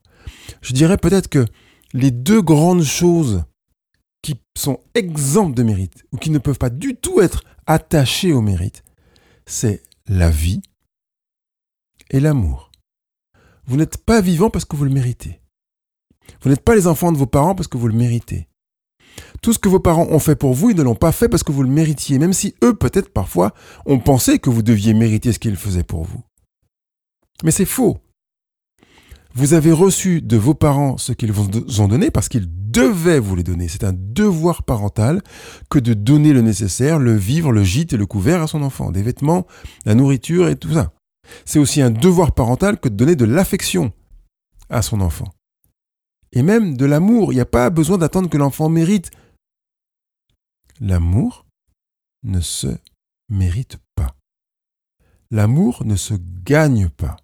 Je 0.60 0.74
dirais 0.74 0.98
peut-être 0.98 1.28
que 1.28 1.46
les 1.94 2.10
deux 2.10 2.42
grandes 2.42 2.82
choses 2.82 3.44
qui 4.22 4.40
sont 4.56 4.80
exemples 4.94 5.54
de 5.54 5.62
mérite 5.62 6.04
ou 6.12 6.16
qui 6.16 6.30
ne 6.30 6.38
peuvent 6.38 6.58
pas 6.58 6.70
du 6.70 6.96
tout 6.96 7.20
être 7.20 7.44
attachés 7.66 8.32
au 8.32 8.40
mérite, 8.40 8.82
c'est 9.46 9.82
la 10.06 10.30
vie 10.30 10.62
et 12.10 12.20
l'amour. 12.20 12.70
Vous 13.66 13.76
n'êtes 13.76 13.98
pas 13.98 14.20
vivant 14.20 14.50
parce 14.50 14.64
que 14.64 14.76
vous 14.76 14.84
le 14.84 14.90
méritez. 14.90 15.40
Vous 16.42 16.50
n'êtes 16.50 16.62
pas 16.62 16.74
les 16.74 16.86
enfants 16.86 17.12
de 17.12 17.18
vos 17.18 17.26
parents 17.26 17.54
parce 17.54 17.68
que 17.68 17.76
vous 17.76 17.88
le 17.88 17.94
méritez. 17.94 18.48
Tout 19.42 19.52
ce 19.52 19.58
que 19.58 19.68
vos 19.68 19.80
parents 19.80 20.06
ont 20.10 20.18
fait 20.18 20.36
pour 20.36 20.54
vous, 20.54 20.70
ils 20.70 20.76
ne 20.76 20.82
l'ont 20.82 20.94
pas 20.94 21.12
fait 21.12 21.28
parce 21.28 21.42
que 21.42 21.52
vous 21.52 21.62
le 21.62 21.68
méritiez, 21.68 22.18
même 22.18 22.32
si 22.32 22.54
eux, 22.62 22.74
peut-être 22.74 23.12
parfois, 23.12 23.52
ont 23.86 23.98
pensé 23.98 24.38
que 24.38 24.50
vous 24.50 24.62
deviez 24.62 24.94
mériter 24.94 25.32
ce 25.32 25.38
qu'ils 25.38 25.56
faisaient 25.56 25.82
pour 25.82 26.04
vous. 26.04 26.22
Mais 27.44 27.50
c'est 27.50 27.64
faux. 27.64 27.98
Vous 29.38 29.54
avez 29.54 29.70
reçu 29.70 30.20
de 30.20 30.36
vos 30.36 30.54
parents 30.54 30.98
ce 30.98 31.12
qu'ils 31.12 31.30
vous 31.30 31.80
ont 31.80 31.86
donné 31.86 32.10
parce 32.10 32.28
qu'ils 32.28 32.48
devaient 32.50 33.20
vous 33.20 33.36
les 33.36 33.44
donner. 33.44 33.68
C'est 33.68 33.84
un 33.84 33.92
devoir 33.92 34.64
parental 34.64 35.22
que 35.70 35.78
de 35.78 35.94
donner 35.94 36.32
le 36.32 36.40
nécessaire, 36.40 36.98
le 36.98 37.14
vivre, 37.14 37.52
le 37.52 37.62
gîte 37.62 37.92
et 37.92 37.96
le 37.96 38.04
couvert 38.04 38.42
à 38.42 38.48
son 38.48 38.62
enfant, 38.64 38.90
des 38.90 39.00
vêtements, 39.00 39.46
la 39.84 39.94
nourriture 39.94 40.48
et 40.48 40.56
tout 40.56 40.72
ça. 40.72 40.92
C'est 41.44 41.60
aussi 41.60 41.80
un 41.80 41.92
devoir 41.92 42.32
parental 42.32 42.80
que 42.80 42.88
de 42.88 42.96
donner 42.96 43.14
de 43.14 43.26
l'affection 43.26 43.92
à 44.70 44.82
son 44.82 45.00
enfant. 45.00 45.32
Et 46.32 46.42
même 46.42 46.76
de 46.76 46.84
l'amour. 46.84 47.32
Il 47.32 47.36
n'y 47.36 47.40
a 47.40 47.46
pas 47.46 47.70
besoin 47.70 47.96
d'attendre 47.96 48.28
que 48.28 48.38
l'enfant 48.38 48.68
mérite. 48.68 49.12
L'amour 50.80 51.46
ne 52.24 52.40
se 52.40 52.76
mérite 53.28 53.76
pas. 53.94 54.16
L'amour 55.30 55.84
ne 55.84 55.94
se 55.94 56.14
gagne 56.42 56.88
pas. 56.88 57.14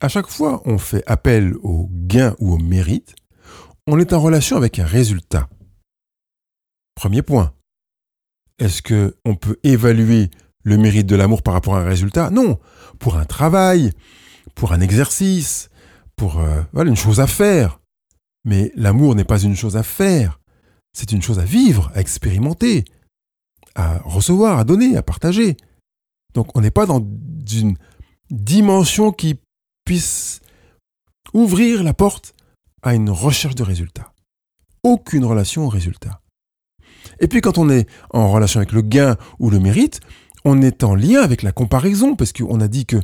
À 0.00 0.08
chaque 0.08 0.28
fois 0.28 0.62
on 0.64 0.78
fait 0.78 1.02
appel 1.06 1.54
au 1.62 1.88
gain 1.90 2.34
ou 2.38 2.54
au 2.54 2.58
mérite, 2.58 3.14
on 3.86 3.98
est 3.98 4.12
en 4.12 4.20
relation 4.20 4.56
avec 4.56 4.78
un 4.78 4.86
résultat. 4.86 5.48
Premier 6.94 7.22
point. 7.22 7.52
Est-ce 8.58 8.82
que 8.82 9.16
on 9.24 9.34
peut 9.34 9.58
évaluer 9.62 10.30
le 10.62 10.76
mérite 10.76 11.06
de 11.06 11.16
l'amour 11.16 11.42
par 11.42 11.54
rapport 11.54 11.76
à 11.76 11.80
un 11.80 11.88
résultat? 11.88 12.30
Non. 12.30 12.58
Pour 12.98 13.16
un 13.16 13.24
travail, 13.24 13.92
pour 14.54 14.72
un 14.72 14.80
exercice, 14.80 15.70
pour 16.16 16.40
euh, 16.40 16.62
une 16.74 16.96
chose 16.96 17.20
à 17.20 17.26
faire. 17.26 17.80
Mais 18.44 18.72
l'amour 18.74 19.14
n'est 19.14 19.24
pas 19.24 19.40
une 19.40 19.56
chose 19.56 19.76
à 19.76 19.82
faire. 19.82 20.40
C'est 20.92 21.12
une 21.12 21.22
chose 21.22 21.38
à 21.38 21.44
vivre, 21.44 21.90
à 21.94 22.00
expérimenter, 22.00 22.84
à 23.74 23.98
recevoir, 23.98 24.58
à 24.58 24.64
donner, 24.64 24.96
à 24.96 25.02
partager. 25.02 25.56
Donc 26.34 26.56
on 26.56 26.60
n'est 26.60 26.70
pas 26.70 26.86
dans 26.86 27.06
une 27.52 27.76
dimension 28.30 29.12
qui 29.12 29.40
puisse 29.90 30.38
ouvrir 31.34 31.82
la 31.82 31.94
porte 31.94 32.32
à 32.80 32.94
une 32.94 33.10
recherche 33.10 33.56
de 33.56 33.64
résultats. 33.64 34.12
Aucune 34.84 35.24
relation 35.24 35.64
au 35.64 35.68
résultat. 35.68 36.20
Et 37.18 37.26
puis 37.26 37.40
quand 37.40 37.58
on 37.58 37.68
est 37.68 37.88
en 38.10 38.30
relation 38.30 38.60
avec 38.60 38.70
le 38.70 38.82
gain 38.82 39.16
ou 39.40 39.50
le 39.50 39.58
mérite, 39.58 39.98
on 40.44 40.62
est 40.62 40.84
en 40.84 40.94
lien 40.94 41.22
avec 41.22 41.42
la 41.42 41.50
comparaison, 41.50 42.14
parce 42.14 42.32
qu'on 42.32 42.60
a 42.60 42.68
dit 42.68 42.86
que 42.86 42.98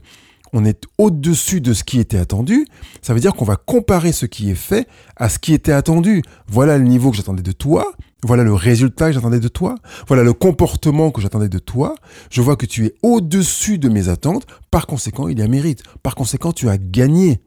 on 0.53 0.65
est 0.65 0.85
au-dessus 0.97 1.61
de 1.61 1.73
ce 1.73 1.83
qui 1.83 1.99
était 1.99 2.19
attendu, 2.19 2.65
ça 3.03 3.15
veut 3.15 3.21
dire 3.21 3.35
qu'on 3.35 3.45
va 3.45 3.57
comparer 3.57 4.13
ce 4.13 4.27
qui 4.27 4.49
est 4.49 4.55
fait 4.55 4.87
à 5.17 5.29
ce 5.29 5.41
qui 5.41 5.55
était 5.55 5.73
attendu. 5.73 6.23
Voilà 6.47 6.79
le 6.79 6.85
niveau 6.85 7.11
que 7.11 7.17
j'attendais 7.17 7.43
de 7.43 7.51
toi, 7.51 7.95
voilà 8.23 8.45
le 8.45 8.55
résultat 8.55 9.09
que 9.09 9.13
j'attendais 9.13 9.41
de 9.41 9.49
toi, 9.49 9.75
voilà 10.09 10.23
le 10.23 10.33
comportement 10.33 11.11
que 11.11 11.21
j'attendais 11.21 11.49
de 11.49 11.59
toi. 11.59 11.95
Je 12.31 12.41
vois 12.41 12.57
que 12.57 12.67
tu 12.67 12.87
es 12.87 12.95
au-dessus 13.03 13.79
de 13.79 13.89
mes 13.89 14.09
attentes, 14.09 14.47
par 14.71 14.87
conséquent, 14.87 15.29
il 15.29 15.39
y 15.39 15.43
a 15.43 15.49
mérite. 15.49 15.83
Par 16.03 16.15
conséquent, 16.15 16.53
tu 16.53 16.69
as 16.69 16.79
gagné. 16.79 17.41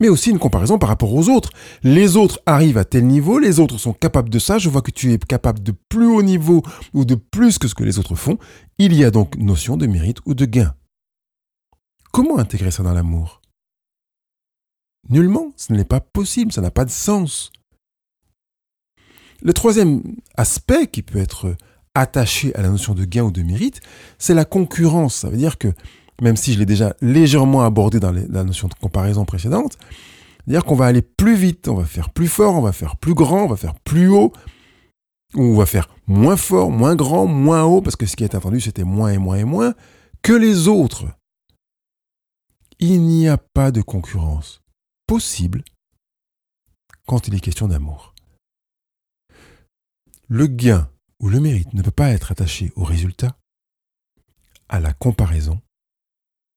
Mais 0.00 0.08
aussi 0.08 0.30
une 0.30 0.38
comparaison 0.38 0.78
par 0.78 0.88
rapport 0.88 1.14
aux 1.14 1.28
autres. 1.28 1.50
Les 1.82 2.16
autres 2.16 2.40
arrivent 2.44 2.78
à 2.78 2.84
tel 2.84 3.06
niveau, 3.06 3.38
les 3.38 3.60
autres 3.60 3.78
sont 3.78 3.94
capables 3.94 4.28
de 4.28 4.38
ça, 4.38 4.58
je 4.58 4.68
vois 4.68 4.82
que 4.82 4.90
tu 4.90 5.12
es 5.12 5.18
capable 5.18 5.62
de 5.62 5.72
plus 5.88 6.06
haut 6.06 6.22
niveau 6.22 6.62
ou 6.92 7.04
de 7.04 7.14
plus 7.14 7.58
que 7.58 7.68
ce 7.68 7.74
que 7.74 7.84
les 7.84 7.98
autres 7.98 8.14
font. 8.14 8.38
Il 8.78 8.94
y 8.94 9.04
a 9.04 9.10
donc 9.10 9.36
notion 9.36 9.76
de 9.76 9.86
mérite 9.86 10.18
ou 10.26 10.34
de 10.34 10.44
gain. 10.44 10.74
Comment 12.12 12.38
intégrer 12.38 12.70
ça 12.70 12.82
dans 12.82 12.92
l'amour? 12.92 13.42
Nullement, 15.08 15.52
ce 15.56 15.72
n'est 15.72 15.84
pas 15.84 16.00
possible, 16.00 16.52
ça 16.52 16.60
n'a 16.60 16.70
pas 16.70 16.84
de 16.84 16.90
sens. 16.90 17.52
Le 19.46 19.52
troisième 19.52 20.02
aspect 20.36 20.88
qui 20.88 21.02
peut 21.02 21.20
être 21.20 21.54
attaché 21.94 22.52
à 22.56 22.62
la 22.62 22.68
notion 22.68 22.94
de 22.94 23.04
gain 23.04 23.22
ou 23.22 23.30
de 23.30 23.42
mérite, 23.42 23.80
c'est 24.18 24.34
la 24.34 24.44
concurrence. 24.44 25.14
Ça 25.14 25.30
veut 25.30 25.36
dire 25.36 25.56
que, 25.56 25.68
même 26.20 26.34
si 26.34 26.52
je 26.52 26.58
l'ai 26.58 26.66
déjà 26.66 26.96
légèrement 27.00 27.62
abordé 27.62 28.00
dans 28.00 28.10
la 28.10 28.42
notion 28.42 28.66
de 28.66 28.74
comparaison 28.74 29.24
précédente, 29.24 29.78
c'est-à-dire 30.44 30.64
qu'on 30.64 30.74
va 30.74 30.86
aller 30.86 31.00
plus 31.00 31.36
vite, 31.36 31.68
on 31.68 31.76
va 31.76 31.84
faire 31.84 32.10
plus 32.10 32.26
fort, 32.26 32.56
on 32.56 32.60
va 32.60 32.72
faire 32.72 32.96
plus 32.96 33.14
grand, 33.14 33.44
on 33.44 33.48
va 33.48 33.56
faire 33.56 33.76
plus 33.76 34.08
haut, 34.08 34.32
ou 35.36 35.42
on 35.42 35.56
va 35.56 35.66
faire 35.66 35.90
moins 36.08 36.36
fort, 36.36 36.72
moins 36.72 36.96
grand, 36.96 37.26
moins 37.26 37.62
haut, 37.62 37.82
parce 37.82 37.94
que 37.94 38.06
ce 38.06 38.16
qui 38.16 38.24
est 38.24 38.34
attendu, 38.34 38.60
c'était 38.60 38.82
moins 38.82 39.12
et 39.12 39.18
moins 39.18 39.36
et 39.36 39.44
moins, 39.44 39.74
que 40.22 40.32
les 40.32 40.66
autres 40.66 41.04
il 42.80 43.00
n'y 43.02 43.28
a 43.28 43.38
pas 43.38 43.70
de 43.70 43.80
concurrence 43.80 44.60
possible 45.06 45.62
quand 47.06 47.28
il 47.28 47.34
est 47.36 47.40
question 47.40 47.68
d'amour. 47.68 48.15
Le 50.28 50.48
gain 50.48 50.90
ou 51.20 51.28
le 51.28 51.38
mérite 51.38 51.72
ne 51.72 51.82
peut 51.82 51.92
pas 51.92 52.10
être 52.10 52.32
attaché 52.32 52.72
au 52.74 52.82
résultat, 52.82 53.38
à 54.68 54.80
la 54.80 54.92
comparaison 54.92 55.60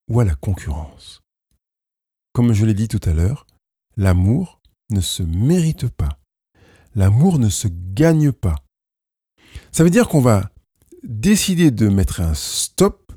ou 0.09 0.19
à 0.19 0.25
la 0.25 0.33
concurrence. 0.33 1.21
Comme 2.33 2.53
je 2.53 2.65
l'ai 2.65 2.73
dit 2.73 2.87
tout 2.87 3.01
à 3.03 3.13
l'heure, 3.13 3.45
l'amour 3.95 4.59
ne 4.89 5.01
se 5.01 5.21
mérite 5.21 5.87
pas. 5.87 6.19
L'amour 6.95 7.37
ne 7.37 7.49
se 7.49 7.67
gagne 7.93 8.31
pas. 8.31 8.55
Ça 9.71 9.83
veut 9.83 9.91
dire 9.91 10.07
qu'on 10.07 10.21
va 10.21 10.49
décider 11.03 11.69
de 11.69 11.89
mettre 11.89 12.21
un 12.21 12.33
stop 12.33 13.11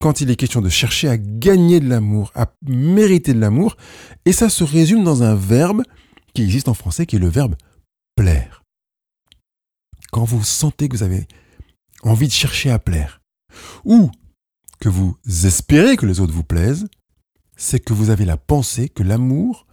quand 0.00 0.22
il 0.22 0.30
est 0.30 0.36
question 0.36 0.62
de 0.62 0.68
chercher 0.70 1.08
à 1.08 1.18
gagner 1.18 1.80
de 1.80 1.88
l'amour, 1.88 2.32
à 2.34 2.52
mériter 2.66 3.34
de 3.34 3.40
l'amour, 3.40 3.76
et 4.24 4.32
ça 4.32 4.48
se 4.48 4.64
résume 4.64 5.04
dans 5.04 5.22
un 5.22 5.34
verbe 5.34 5.82
qui 6.34 6.42
existe 6.42 6.68
en 6.68 6.74
français, 6.74 7.06
qui 7.06 7.16
est 7.16 7.20
le 7.20 7.28
verbe 7.28 7.56
plaire. 8.14 8.65
Quand 10.16 10.24
vous 10.24 10.42
sentez 10.42 10.88
que 10.88 10.96
vous 10.96 11.02
avez 11.02 11.28
envie 12.02 12.26
de 12.26 12.32
chercher 12.32 12.70
à 12.70 12.78
plaire, 12.78 13.20
ou 13.84 14.10
que 14.80 14.88
vous 14.88 15.14
espérez 15.44 15.98
que 15.98 16.06
les 16.06 16.20
autres 16.20 16.32
vous 16.32 16.42
plaisent, 16.42 16.86
c'est 17.54 17.80
que 17.80 17.92
vous 17.92 18.08
avez 18.08 18.24
la 18.24 18.38
pensée 18.38 18.88
que 18.88 19.02
l'amour 19.02 19.66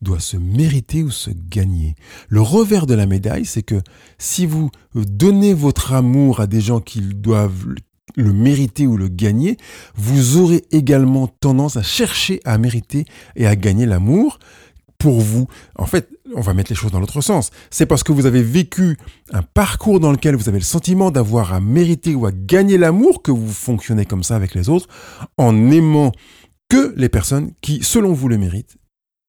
doit 0.00 0.18
se 0.18 0.38
mériter 0.38 1.02
ou 1.02 1.10
se 1.10 1.28
gagner. 1.28 1.94
Le 2.30 2.40
revers 2.40 2.86
de 2.86 2.94
la 2.94 3.04
médaille, 3.04 3.44
c'est 3.44 3.62
que 3.62 3.82
si 4.16 4.46
vous 4.46 4.70
donnez 4.94 5.52
votre 5.52 5.92
amour 5.92 6.40
à 6.40 6.46
des 6.46 6.62
gens 6.62 6.80
qui 6.80 7.02
doivent, 7.02 7.74
le 8.16 8.32
mériter 8.32 8.86
ou 8.86 8.96
le 8.96 9.08
gagner, 9.08 9.58
vous 9.94 10.38
aurez 10.38 10.64
également 10.70 11.28
tendance 11.28 11.76
à 11.76 11.82
chercher 11.82 12.40
à 12.46 12.56
mériter 12.56 13.04
et 13.36 13.46
à 13.46 13.56
gagner 13.56 13.84
l'amour 13.84 14.38
pour 14.96 15.20
vous. 15.20 15.48
En 15.76 15.84
fait, 15.84 16.08
on 16.34 16.40
va 16.40 16.54
mettre 16.54 16.70
les 16.70 16.76
choses 16.76 16.92
dans 16.92 17.00
l'autre 17.00 17.20
sens. 17.20 17.50
C'est 17.70 17.86
parce 17.86 18.02
que 18.02 18.12
vous 18.12 18.26
avez 18.26 18.42
vécu 18.42 18.96
un 19.32 19.42
parcours 19.42 20.00
dans 20.00 20.12
lequel 20.12 20.36
vous 20.36 20.48
avez 20.48 20.58
le 20.58 20.64
sentiment 20.64 21.10
d'avoir 21.10 21.52
à 21.52 21.60
mériter 21.60 22.14
ou 22.14 22.26
à 22.26 22.32
gagner 22.32 22.78
l'amour 22.78 23.22
que 23.22 23.30
vous 23.30 23.52
fonctionnez 23.52 24.04
comme 24.06 24.22
ça 24.22 24.36
avec 24.36 24.54
les 24.54 24.68
autres 24.68 24.88
en 25.38 25.52
n'aimant 25.52 26.12
que 26.68 26.94
les 26.96 27.08
personnes 27.08 27.52
qui, 27.60 27.82
selon 27.82 28.12
vous, 28.12 28.28
le 28.28 28.38
méritent 28.38 28.76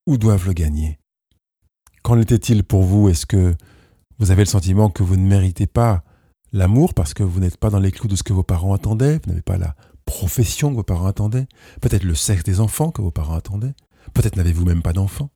ou 0.08 0.18
doivent 0.18 0.48
le 0.48 0.54
gagner. 0.54 1.00
Qu'en 2.02 2.20
était-il 2.20 2.64
pour 2.64 2.84
vous? 2.84 3.10
Est-ce 3.10 3.26
que 3.26 3.56
vous 4.20 4.32
avez 4.32 4.44
le 4.44 4.50
sentiment 4.50 4.90
que 4.90 5.04
vous 5.04 5.18
ne 5.18 5.28
méritez 5.28 5.68
pas 5.68 6.04
l'amour 6.52 6.94
parce 6.94 7.14
que 7.14 7.24
vous 7.24 7.40
n'êtes 7.40 7.58
pas 7.58 7.70
dans 7.70 7.80
les 7.80 7.92
clous 7.92 8.08
de 8.08 8.16
ce 8.16 8.24
que 8.24 8.34
vos 8.34 8.44
parents 8.44 8.74
attendaient, 8.74 9.20
vous 9.24 9.30
n'avez 9.30 9.42
pas 9.42 9.58
la 9.58 9.76
profession 10.06 10.70
que 10.70 10.76
vos 10.76 10.84
parents 10.84 11.08
attendaient, 11.08 11.48
peut-être 11.82 12.04
le 12.04 12.16
sexe 12.16 12.44
des 12.44 12.60
enfants 12.60 12.92
que 12.92 13.02
vos 13.02 13.12
parents 13.12 13.36
attendaient, 13.36 13.74
peut-être 14.14 14.36
n'avez-vous 14.36 14.66
même 14.66 14.82
pas 14.82 14.94
d'enfants, 14.94 15.30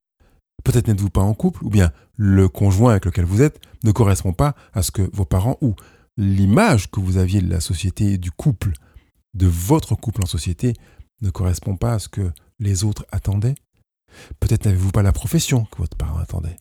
peut-être 0.64 0.88
n'êtes-vous 0.88 1.10
pas 1.10 1.22
en 1.22 1.34
couple, 1.34 1.64
ou 1.64 1.70
bien 1.70 1.92
le 2.16 2.50
conjoint 2.50 2.92
avec 2.92 3.06
lequel 3.06 3.26
vous 3.26 3.42
êtes 3.42 3.60
ne 3.84 3.92
correspond 3.92 4.34
pas 4.34 4.56
à 4.74 4.82
ce 4.82 4.92
que 4.92 5.10
vos 5.14 5.26
parents 5.26 5.58
ou 5.62 5.76
l'image 6.18 6.90
que 6.90 7.00
vous 7.00 7.18
aviez 7.18 7.42
de 7.42 7.50
la 7.50 7.60
société, 7.60 8.18
du 8.18 8.32
couple, 8.32 8.74
de 9.34 9.48
votre 9.48 9.96
couple 9.96 10.24
en 10.24 10.28
société, 10.28 10.74
ne 11.22 11.30
correspond 11.30 11.78
pas 11.78 11.94
à 11.94 12.00
ce 12.00 12.10
que 12.10 12.32
les 12.60 12.84
autres 12.84 13.06
attendaient? 13.12 13.56
Peut-être 14.40 14.66
n'avez-vous 14.66 14.92
pas 14.92 15.04
la 15.04 15.12
profession 15.12 15.66
que 15.66 15.78
votre 15.78 15.98
parent 15.98 16.18
attendait? 16.18 16.58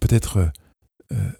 Peut-être 0.00 0.38
euh, 0.38 0.48
euh, 1.12 1.32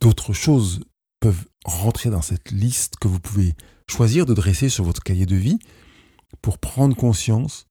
d'autres 0.00 0.32
choses 0.32 0.84
peuvent 1.20 1.46
rentrer 1.64 2.10
dans 2.10 2.22
cette 2.22 2.50
liste 2.50 2.96
que 2.96 3.08
vous 3.08 3.20
pouvez 3.20 3.54
choisir 3.88 4.24
de 4.24 4.34
dresser 4.34 4.68
sur 4.68 4.84
votre 4.84 5.02
cahier 5.02 5.26
de 5.26 5.36
vie 5.36 5.58
pour 6.40 6.58
prendre 6.58 6.96
conscience 6.96 7.66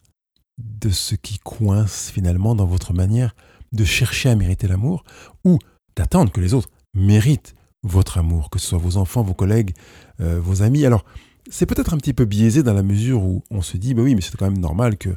de 0.60 0.90
ce 0.90 1.16
qui 1.16 1.40
coince 1.40 2.12
finalement 2.12 2.56
dans 2.56 2.66
votre 2.66 2.94
manière 2.94 3.36
de 3.72 3.84
chercher 3.84 4.30
à 4.30 4.36
mériter 4.36 4.68
l'amour 4.68 5.04
ou 5.46 5.60
d'attendre 5.96 6.32
que 6.32 6.42
les 6.42 6.54
autres 6.54 6.70
méritent 6.94 7.56
votre 7.84 8.18
amour, 8.18 8.50
que 8.50 8.60
ce 8.60 8.68
soit 8.68 8.78
vos 8.78 8.98
enfants, 8.98 9.22
vos 9.22 9.34
collègues, 9.34 9.74
euh, 10.20 10.40
vos 10.42 10.62
amis. 10.62 10.86
Alors, 10.86 11.06
c'est 11.50 11.66
peut-être 11.66 11.94
un 11.94 11.98
petit 11.98 12.14
peu 12.14 12.26
biaisé 12.26 12.64
dans 12.64 12.74
la 12.74 12.84
mesure 12.84 13.24
où 13.24 13.44
on 13.50 13.62
se 13.62 13.78
dit, 13.78 13.94
bah 13.94 14.02
oui, 14.04 14.16
mais 14.16 14.22
c'est 14.22 14.36
quand 14.36 14.50
même 14.50 14.60
normal 14.60 14.98
que 14.98 15.10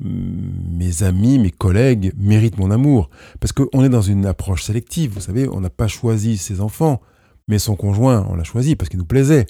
mes 0.00 1.02
amis, 1.02 1.38
mes 1.38 1.50
collègues 1.50 2.12
méritent 2.16 2.58
mon 2.58 2.70
amour. 2.70 3.10
Parce 3.40 3.52
qu'on 3.52 3.84
est 3.84 3.88
dans 3.88 4.02
une 4.02 4.26
approche 4.26 4.64
sélective, 4.64 5.12
vous 5.12 5.20
savez, 5.20 5.48
on 5.48 5.60
n'a 5.60 5.70
pas 5.70 5.88
choisi 5.88 6.38
ses 6.38 6.60
enfants, 6.60 7.00
mais 7.46 7.58
son 7.58 7.76
conjoint, 7.76 8.26
on 8.30 8.34
l'a 8.34 8.44
choisi 8.44 8.74
parce 8.74 8.88
qu'il 8.88 8.98
nous 8.98 9.04
plaisait. 9.04 9.46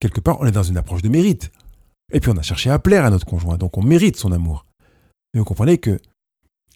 Quelque 0.00 0.20
part, 0.20 0.38
on 0.40 0.46
est 0.46 0.52
dans 0.52 0.62
une 0.62 0.76
approche 0.76 1.02
de 1.02 1.08
mérite. 1.08 1.52
Et 2.12 2.20
puis 2.20 2.30
on 2.30 2.36
a 2.36 2.42
cherché 2.42 2.70
à 2.70 2.78
plaire 2.78 3.04
à 3.04 3.10
notre 3.10 3.26
conjoint, 3.26 3.56
donc 3.56 3.78
on 3.78 3.82
mérite 3.82 4.16
son 4.16 4.32
amour. 4.32 4.66
Mais 5.32 5.40
vous 5.40 5.46
comprenez 5.46 5.78
que 5.78 5.98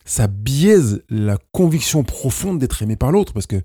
ça 0.05 0.27
biaise 0.27 1.03
la 1.11 1.39
conviction 1.53 2.03
profonde 2.03 2.59
d'être 2.59 2.83
aimé 2.83 2.97
par 2.97 3.13
l'autre, 3.13 3.33
parce 3.33 3.47
que 3.47 3.61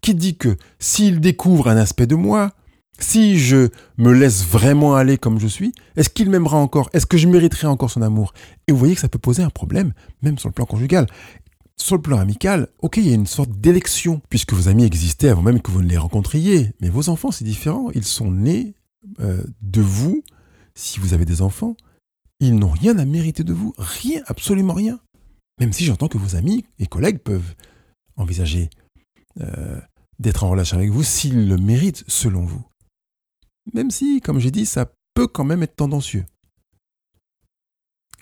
qui 0.00 0.14
dit 0.14 0.36
que 0.36 0.56
s'il 0.78 1.20
découvre 1.20 1.68
un 1.68 1.76
aspect 1.76 2.06
de 2.06 2.14
moi, 2.14 2.52
si 2.98 3.38
je 3.38 3.68
me 3.96 4.12
laisse 4.12 4.44
vraiment 4.44 4.94
aller 4.94 5.18
comme 5.18 5.40
je 5.40 5.46
suis, 5.46 5.72
est-ce 5.96 6.10
qu'il 6.10 6.30
m'aimera 6.30 6.58
encore? 6.58 6.90
Est-ce 6.92 7.06
que 7.06 7.16
je 7.16 7.26
mériterai 7.26 7.66
encore 7.66 7.90
son 7.90 8.02
amour? 8.02 8.34
Et 8.68 8.72
vous 8.72 8.78
voyez 8.78 8.94
que 8.94 9.00
ça 9.00 9.08
peut 9.08 9.18
poser 9.18 9.42
un 9.42 9.50
problème, 9.50 9.92
même 10.22 10.38
sur 10.38 10.48
le 10.48 10.52
plan 10.52 10.66
conjugal. 10.66 11.06
Sur 11.76 11.96
le 11.96 12.02
plan 12.02 12.18
amical, 12.18 12.68
ok, 12.80 12.98
il 12.98 13.08
y 13.08 13.10
a 13.10 13.14
une 13.14 13.26
sorte 13.26 13.50
d'élection, 13.50 14.20
puisque 14.28 14.52
vos 14.52 14.68
amis 14.68 14.84
existaient 14.84 15.28
avant 15.28 15.42
même 15.42 15.60
que 15.60 15.70
vous 15.70 15.82
ne 15.82 15.88
les 15.88 15.96
rencontriez. 15.96 16.72
Mais 16.80 16.88
vos 16.88 17.08
enfants, 17.08 17.32
c'est 17.32 17.44
différent. 17.44 17.90
Ils 17.94 18.04
sont 18.04 18.30
nés 18.30 18.74
euh, 19.20 19.42
de 19.60 19.80
vous, 19.80 20.22
si 20.74 21.00
vous 21.00 21.14
avez 21.14 21.24
des 21.24 21.42
enfants. 21.42 21.76
Ils 22.40 22.56
n'ont 22.56 22.70
rien 22.70 22.98
à 22.98 23.04
mériter 23.04 23.44
de 23.44 23.52
vous. 23.52 23.74
Rien, 23.78 24.22
absolument 24.26 24.74
rien. 24.74 25.00
Même 25.60 25.72
si 25.72 25.84
j'entends 25.84 26.08
que 26.08 26.18
vos 26.18 26.36
amis 26.36 26.64
et 26.78 26.86
collègues 26.86 27.18
peuvent 27.18 27.54
envisager 28.16 28.70
euh, 29.40 29.80
d'être 30.18 30.44
en 30.44 30.50
relation 30.50 30.76
avec 30.76 30.90
vous 30.90 31.04
s'ils 31.04 31.48
le 31.48 31.56
méritent 31.56 32.04
selon 32.08 32.44
vous. 32.44 32.64
Même 33.72 33.90
si, 33.90 34.20
comme 34.20 34.40
j'ai 34.40 34.50
dit, 34.50 34.66
ça 34.66 34.92
peut 35.14 35.28
quand 35.28 35.44
même 35.44 35.62
être 35.62 35.76
tendancieux. 35.76 36.26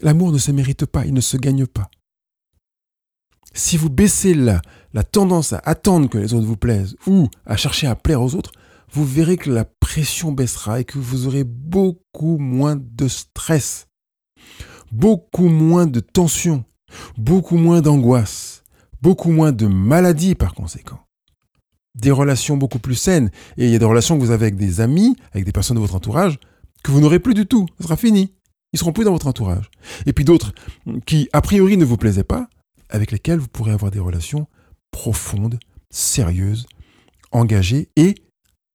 L'amour 0.01 0.33
ne 0.33 0.39
se 0.39 0.53
mérite 0.53 0.87
pas, 0.87 1.07
il 1.07 1.15
ne 1.15 1.21
se 1.21 1.37
gagne 1.37 1.67
pas. 1.67 1.91
Si 3.55 3.77
vous 3.77 3.91
baissez 3.91 4.35
la, 4.35 4.63
la 4.93 5.05
tendance 5.05 5.53
à 5.53 5.59
attendre 5.59 6.09
que 6.09 6.19
les 6.19 6.35
autres 6.35 6.47
vous 6.47 6.57
plaisent 6.57 6.97
ou 7.07 7.29
à 7.45 7.57
chercher 7.57 7.87
à 7.87 7.95
plaire 7.95 8.23
aux 8.23 8.35
autres, 8.35 8.53
vous 8.91 9.05
verrez 9.05 9.37
que 9.37 9.51
la 9.51 9.65
pression 9.93 10.33
baissera 10.33 10.81
et 10.81 10.85
que 10.85 10.99
vous 10.99 11.27
aurez 11.27 11.45
beaucoup 11.45 12.39
moins 12.39 12.77
de 12.77 13.09
stress, 13.09 13.89
beaucoup 14.91 15.49
moins 15.49 15.87
de 15.87 16.01
tension, 16.01 16.65
beaucoup 17.19 17.59
moins 17.59 17.83
d'angoisse, 17.83 18.63
beaucoup 19.03 19.31
moins 19.31 19.53
de 19.53 19.67
maladies 19.67 20.35
par 20.35 20.55
conséquent 20.55 20.99
des 21.95 22.11
relations 22.11 22.57
beaucoup 22.57 22.79
plus 22.79 22.95
saines. 22.95 23.31
Et 23.59 23.67
il 23.67 23.71
y 23.71 23.75
a 23.75 23.79
des 23.79 23.85
relations 23.85 24.17
que 24.17 24.25
vous 24.25 24.31
avez 24.31 24.47
avec 24.47 24.57
des 24.57 24.81
amis, 24.81 25.15
avec 25.33 25.45
des 25.45 25.53
personnes 25.53 25.75
de 25.75 25.83
votre 25.83 25.95
entourage, 25.95 26.39
que 26.83 26.91
vous 26.91 27.03
n'aurez 27.03 27.19
plus 27.19 27.35
du 27.35 27.45
tout. 27.45 27.67
Ce 27.77 27.83
sera 27.83 27.99
fini. 27.99 28.33
Ils 28.73 28.79
seront 28.79 28.95
plus 28.95 29.05
dans 29.05 29.13
votre 29.13 29.27
entourage. 29.27 29.71
Et 30.07 30.15
puis 30.15 30.25
d'autres 30.25 30.55
qui, 31.05 31.29
a 31.35 31.43
priori, 31.43 31.77
ne 31.77 31.85
vous 31.85 31.99
plaisaient 31.99 32.25
pas, 32.25 32.49
avec 32.89 33.13
lesquels 33.13 33.41
vous 33.41 33.49
pourrez 33.49 33.73
avoir 33.73 33.91
des 33.91 33.99
relations 33.99 34.47
profondes, 34.91 35.59
sérieuses, 35.91 36.65
engagées 37.31 37.91
et 37.97 38.15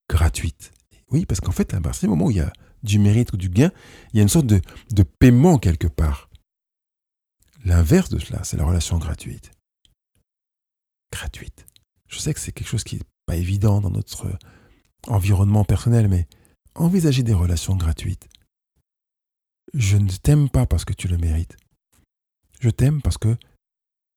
gratuites. 0.08 0.77
Oui, 1.12 1.26
parce 1.26 1.40
qu'en 1.40 1.52
fait, 1.52 1.74
à 1.74 1.82
partir 1.82 2.02
du 2.02 2.10
moment 2.10 2.26
où 2.26 2.32
il 2.32 2.38
y 2.38 2.42
a 2.42 2.52
du 2.84 3.00
mérite 3.00 3.34
ou 3.34 3.38
du 3.38 3.50
gain, 3.50 3.72
il 4.14 4.18
y 4.18 4.20
a 4.20 4.24
une 4.24 4.30
sorte 4.30 4.48
de, 4.48 4.62
de 4.92 5.04
paiement 5.04 5.58
quelque 5.58 5.88
part. 5.88 6.30
L'inverse 7.66 8.10
de 8.10 8.20
cela, 8.20 8.44
c'est 8.44 8.58
la 8.58 8.66
relation 8.66 8.98
gratuite. 8.98 9.52
Gratuite. 11.12 11.66
Je 12.08 12.20
sais 12.20 12.34
que 12.34 12.40
c'est 12.40 12.52
quelque 12.52 12.68
chose 12.68 12.84
qui 12.84 12.96
n'est 12.98 13.04
pas 13.26 13.36
évident 13.36 13.82
dans 13.82 13.90
notre 13.90 14.38
environnement 15.08 15.66
personnel, 15.66 16.08
mais 16.08 16.28
envisager 16.76 17.24
des 17.24 17.34
relations 17.34 17.76
gratuites. 17.76 18.28
Je 19.74 19.98
ne 19.98 20.10
t'aime 20.10 20.50
pas 20.50 20.66
parce 20.66 20.86
que 20.86 20.94
tu 20.94 21.08
le 21.08 21.18
mérites. 21.18 21.58
Je 22.60 22.70
t'aime 22.70 23.02
parce 23.02 23.18
que 23.18 23.36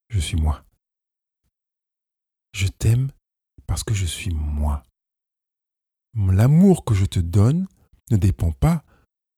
je 0.08 0.18
suis 0.18 0.36
moi. 0.36 0.64
Je 2.52 2.66
t'aime 2.66 3.10
parce 3.66 3.84
que 3.84 3.94
je 3.94 4.06
suis 4.06 4.32
moi. 4.32 4.82
L'amour 6.14 6.84
que 6.84 6.94
je 6.94 7.04
te 7.04 7.20
donne 7.20 7.66
ne 8.10 8.16
dépend 8.16 8.52
pas 8.52 8.84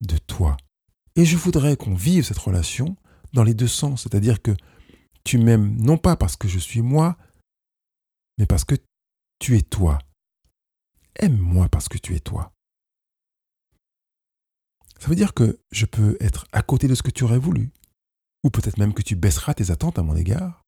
de 0.01 0.17
toi. 0.17 0.57
Et 1.15 1.25
je 1.25 1.37
voudrais 1.37 1.77
qu'on 1.77 1.93
vive 1.93 2.25
cette 2.25 2.37
relation 2.37 2.95
dans 3.33 3.43
les 3.43 3.53
deux 3.53 3.67
sens, 3.67 4.03
c'est-à-dire 4.03 4.41
que 4.41 4.51
tu 5.23 5.37
m'aimes 5.37 5.75
non 5.77 5.97
pas 5.97 6.15
parce 6.15 6.35
que 6.35 6.47
je 6.47 6.59
suis 6.59 6.81
moi, 6.81 7.17
mais 8.37 8.45
parce 8.45 8.65
que 8.65 8.75
tu 9.39 9.57
es 9.57 9.61
toi. 9.61 9.99
Aime-moi 11.15 11.69
parce 11.69 11.87
que 11.87 11.97
tu 11.97 12.15
es 12.15 12.19
toi. 12.19 12.51
Ça 14.99 15.07
veut 15.07 15.15
dire 15.15 15.33
que 15.33 15.59
je 15.71 15.85
peux 15.85 16.17
être 16.19 16.47
à 16.51 16.61
côté 16.61 16.87
de 16.87 16.95
ce 16.95 17.03
que 17.03 17.11
tu 17.11 17.23
aurais 17.23 17.37
voulu, 17.37 17.71
ou 18.43 18.49
peut-être 18.49 18.77
même 18.77 18.93
que 18.93 19.01
tu 19.01 19.15
baisseras 19.15 19.53
tes 19.53 19.69
attentes 19.69 19.99
à 19.99 20.03
mon 20.03 20.15
égard. 20.15 20.63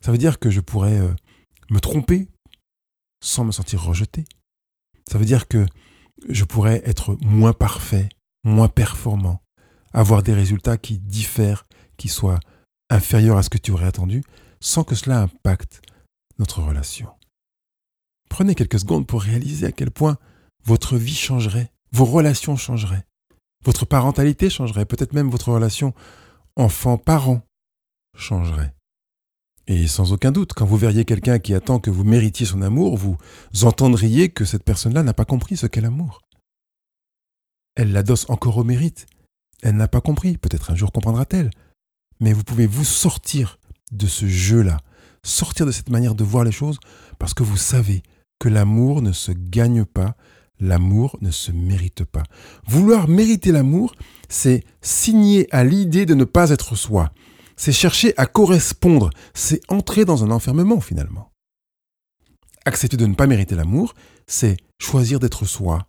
Ça 0.00 0.12
veut 0.12 0.18
dire 0.18 0.38
que 0.38 0.50
je 0.50 0.60
pourrais 0.60 0.98
euh, 0.98 1.14
me 1.70 1.80
tromper 1.80 2.28
sans 3.22 3.44
me 3.44 3.52
sentir 3.52 3.82
rejeté. 3.82 4.24
Ça 5.10 5.18
veut 5.18 5.24
dire 5.24 5.48
que 5.48 5.66
je 6.28 6.44
pourrais 6.44 6.82
être 6.84 7.16
moins 7.22 7.52
parfait, 7.52 8.08
moins 8.44 8.68
performant, 8.68 9.40
avoir 9.92 10.22
des 10.22 10.34
résultats 10.34 10.76
qui 10.76 10.98
diffèrent, 10.98 11.64
qui 11.96 12.08
soient 12.08 12.40
inférieurs 12.90 13.36
à 13.36 13.42
ce 13.42 13.50
que 13.50 13.58
tu 13.58 13.70
aurais 13.70 13.86
attendu, 13.86 14.22
sans 14.60 14.84
que 14.84 14.94
cela 14.94 15.22
impacte 15.22 15.82
notre 16.38 16.62
relation. 16.62 17.08
Prenez 18.28 18.54
quelques 18.54 18.80
secondes 18.80 19.06
pour 19.06 19.22
réaliser 19.22 19.66
à 19.66 19.72
quel 19.72 19.90
point 19.90 20.18
votre 20.64 20.96
vie 20.96 21.14
changerait, 21.14 21.72
vos 21.92 22.04
relations 22.04 22.56
changeraient, 22.56 23.06
votre 23.64 23.86
parentalité 23.86 24.50
changerait, 24.50 24.84
peut-être 24.84 25.12
même 25.12 25.30
votre 25.30 25.52
relation 25.52 25.94
enfant-parent 26.56 27.42
changerait. 28.16 28.75
Et 29.68 29.88
sans 29.88 30.12
aucun 30.12 30.30
doute, 30.30 30.52
quand 30.52 30.64
vous 30.64 30.76
verriez 30.76 31.04
quelqu'un 31.04 31.38
qui 31.38 31.52
attend 31.52 31.80
que 31.80 31.90
vous 31.90 32.04
méritiez 32.04 32.46
son 32.46 32.62
amour, 32.62 32.96
vous 32.96 33.16
entendriez 33.62 34.28
que 34.28 34.44
cette 34.44 34.62
personne-là 34.62 35.02
n'a 35.02 35.14
pas 35.14 35.24
compris 35.24 35.56
ce 35.56 35.66
qu'est 35.66 35.80
l'amour. 35.80 36.20
Elle 37.74 37.92
l'adosse 37.92 38.30
encore 38.30 38.56
au 38.56 38.64
mérite. 38.64 39.06
Elle 39.62 39.76
n'a 39.76 39.88
pas 39.88 40.00
compris, 40.00 40.38
peut-être 40.38 40.70
un 40.70 40.76
jour 40.76 40.92
comprendra-t-elle. 40.92 41.50
Mais 42.20 42.32
vous 42.32 42.44
pouvez 42.44 42.66
vous 42.66 42.84
sortir 42.84 43.58
de 43.92 44.06
ce 44.06 44.26
jeu-là, 44.26 44.78
sortir 45.22 45.66
de 45.66 45.72
cette 45.72 45.90
manière 45.90 46.14
de 46.14 46.24
voir 46.24 46.44
les 46.44 46.52
choses 46.52 46.78
parce 47.18 47.34
que 47.34 47.42
vous 47.42 47.56
savez 47.56 48.02
que 48.38 48.48
l'amour 48.48 49.02
ne 49.02 49.12
se 49.12 49.32
gagne 49.32 49.84
pas, 49.84 50.16
l'amour 50.60 51.18
ne 51.20 51.30
se 51.30 51.52
mérite 51.52 52.04
pas. 52.04 52.22
Vouloir 52.66 53.08
mériter 53.08 53.52
l'amour, 53.52 53.94
c'est 54.28 54.64
signer 54.80 55.46
à 55.54 55.64
l'idée 55.64 56.06
de 56.06 56.14
ne 56.14 56.24
pas 56.24 56.50
être 56.50 56.76
soi. 56.76 57.12
C'est 57.56 57.72
chercher 57.72 58.12
à 58.16 58.26
correspondre, 58.26 59.10
c'est 59.34 59.60
entrer 59.68 60.04
dans 60.04 60.24
un 60.24 60.30
enfermement 60.30 60.80
finalement. 60.80 61.32
Accepter 62.64 62.96
de 62.96 63.06
ne 63.06 63.14
pas 63.14 63.26
mériter 63.26 63.54
l'amour, 63.54 63.94
c'est 64.26 64.56
choisir 64.78 65.20
d'être 65.20 65.44
soi, 65.46 65.88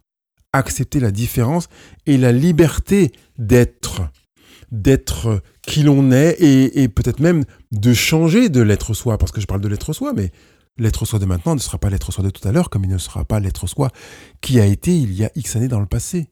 accepter 0.54 1.00
la 1.00 1.12
différence 1.12 1.68
et 2.06 2.18
la 2.18 2.32
liberté 2.32 3.12
d'être 3.38 4.02
d'être 4.72 5.42
qui 5.62 5.84
l'on 5.84 6.12
est 6.12 6.36
et, 6.42 6.88
peut-être 6.90 7.20
même 7.20 7.46
de 7.72 7.94
changer 7.94 8.50
de 8.50 8.62
l'être 8.62 8.94
soi, 8.94 9.18
parce 9.18 9.32
que 9.32 9.42
je 9.42 9.48
parle 9.48 9.62
de 9.62 9.68
l'être 9.68 9.94
soi, 9.94 10.14
mais 10.14 10.32
l'être 10.78 11.06
soi 11.06 11.20
de 11.20 11.26
maintenant 11.26 11.56
ne 11.56 11.60
sera 11.60 11.78
pas 11.78 11.90
l'être 11.90 12.12
soi 12.12 12.24
de 12.24 12.30
tout 12.30 12.46
à 12.48 12.52
l'heure, 12.52 12.70
comme 12.70 12.84
il 12.84 12.90
ne 12.90 12.98
sera 12.98 13.24
pas 13.26 13.40
l'être 13.40 13.68
soi 13.68 13.92
qui 14.42 14.60
a 14.60 14.66
été 14.66 14.98
il 14.98 15.14
y 15.14 15.24
a 15.24 15.32
X 15.36 15.56
années 15.56 15.68
dans 15.68 15.80
le 15.80 15.86
passé. 15.86 16.30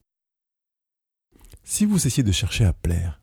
Si 1.64 1.84
vous 1.84 2.06
essayez 2.06 2.22
de 2.22 2.32
chercher 2.32 2.64
à 2.64 2.72
plaire, 2.72 3.20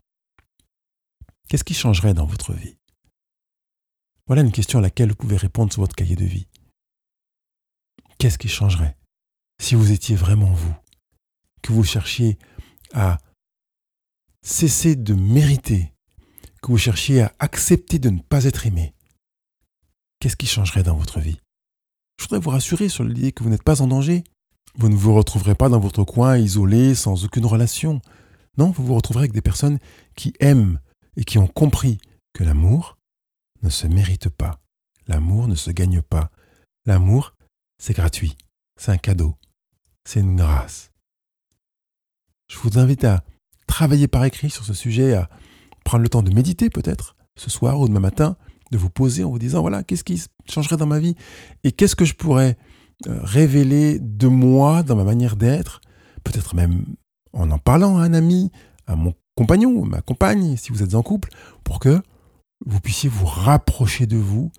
qu'est-ce 1.53 1.63
qui 1.63 1.75
changerait 1.75 2.15
dans 2.15 2.25
votre 2.25 2.51
vie? 2.53 2.79
Voilà 4.25 4.41
une 4.41 4.51
question 4.51 4.79
à 4.79 4.81
laquelle 4.81 5.09
vous 5.09 5.15
pouvez 5.15 5.37
répondre 5.37 5.71
sur 5.71 5.83
votre 5.83 5.95
cahier 5.95 6.15
de 6.15 6.25
vie. 6.25 6.47
Qu'est-ce 8.17 8.39
qui 8.39 8.47
changerait 8.47 8.97
si 9.61 9.75
vous 9.75 9.91
étiez 9.91 10.15
vraiment 10.15 10.51
vous? 10.51 10.73
Que 11.61 11.71
vous 11.71 11.83
cherchiez 11.83 12.39
à 12.91 13.19
cessez 14.41 14.95
de 14.95 15.13
mériter, 15.13 15.93
que 16.63 16.71
vous 16.71 16.79
cherchiez 16.79 17.21
à 17.21 17.31
accepter 17.37 17.99
de 17.99 18.09
ne 18.09 18.21
pas 18.21 18.45
être 18.45 18.65
aimé, 18.65 18.95
qu'est-ce 20.19 20.35
qui 20.35 20.47
changerait 20.47 20.81
dans 20.81 20.97
votre 20.97 21.19
vie? 21.19 21.37
Je 22.17 22.23
voudrais 22.23 22.39
vous 22.39 22.49
rassurer 22.49 22.89
sur 22.89 23.03
l'idée 23.03 23.31
que 23.31 23.43
vous 23.43 23.51
n'êtes 23.51 23.61
pas 23.61 23.83
en 23.83 23.87
danger. 23.87 24.23
Vous 24.73 24.89
ne 24.89 24.95
vous 24.95 25.13
retrouverez 25.13 25.53
pas 25.53 25.69
dans 25.69 25.79
votre 25.79 26.03
coin 26.03 26.35
isolé, 26.35 26.95
sans 26.95 27.25
aucune 27.25 27.45
relation. 27.45 28.01
Non, 28.57 28.71
vous 28.71 28.83
vous 28.83 28.95
retrouverez 28.95 29.25
avec 29.25 29.33
des 29.33 29.41
personnes 29.41 29.77
qui 30.15 30.33
aiment 30.39 30.79
et 31.17 31.23
qui 31.23 31.37
ont 31.37 31.47
compris 31.47 31.97
que 32.33 32.43
l'amour 32.43 32.97
ne 33.61 33.69
se 33.69 33.87
mérite 33.87 34.29
pas. 34.29 34.59
L'amour 35.07 35.47
ne 35.47 35.55
se 35.55 35.71
gagne 35.71 36.01
pas. 36.01 36.31
L'amour, 36.85 37.35
c'est 37.77 37.93
gratuit. 37.93 38.37
C'est 38.79 38.91
un 38.91 38.97
cadeau. 38.97 39.35
C'est 40.05 40.19
une 40.19 40.35
grâce. 40.35 40.91
Je 42.49 42.57
vous 42.57 42.77
invite 42.77 43.03
à 43.03 43.23
travailler 43.67 44.07
par 44.07 44.25
écrit 44.25 44.49
sur 44.49 44.65
ce 44.65 44.73
sujet, 44.73 45.13
à 45.13 45.29
prendre 45.83 46.03
le 46.03 46.09
temps 46.09 46.23
de 46.23 46.33
méditer 46.33 46.69
peut-être 46.69 47.15
ce 47.35 47.49
soir 47.49 47.79
ou 47.79 47.87
demain 47.87 47.99
matin, 47.99 48.37
de 48.71 48.77
vous 48.77 48.89
poser 48.89 49.23
en 49.23 49.29
vous 49.29 49.39
disant 49.39 49.61
voilà, 49.61 49.83
qu'est-ce 49.83 50.03
qui 50.03 50.23
changerait 50.49 50.77
dans 50.77 50.87
ma 50.87 50.99
vie 50.99 51.15
et 51.63 51.71
qu'est-ce 51.71 51.95
que 51.95 52.05
je 52.05 52.13
pourrais 52.13 52.57
euh, 53.07 53.19
révéler 53.23 53.99
de 53.99 54.27
moi 54.27 54.83
dans 54.83 54.95
ma 54.95 55.03
manière 55.03 55.35
d'être, 55.35 55.81
peut-être 56.23 56.55
même 56.55 56.85
en 57.33 57.49
en 57.51 57.57
parlant 57.57 57.97
à 57.97 58.03
un 58.03 58.13
ami, 58.13 58.51
à 58.87 58.95
mon 58.95 59.13
compagnon, 59.35 59.85
ma 59.85 60.01
compagne, 60.01 60.57
si 60.57 60.71
vous 60.71 60.83
êtes 60.83 60.95
en 60.95 61.03
couple, 61.03 61.29
pour 61.63 61.79
que 61.79 62.01
vous 62.65 62.79
puissiez 62.79 63.09
vous 63.09 63.25
rapprocher 63.25 64.05
de 64.05 64.17
vous 64.17 64.51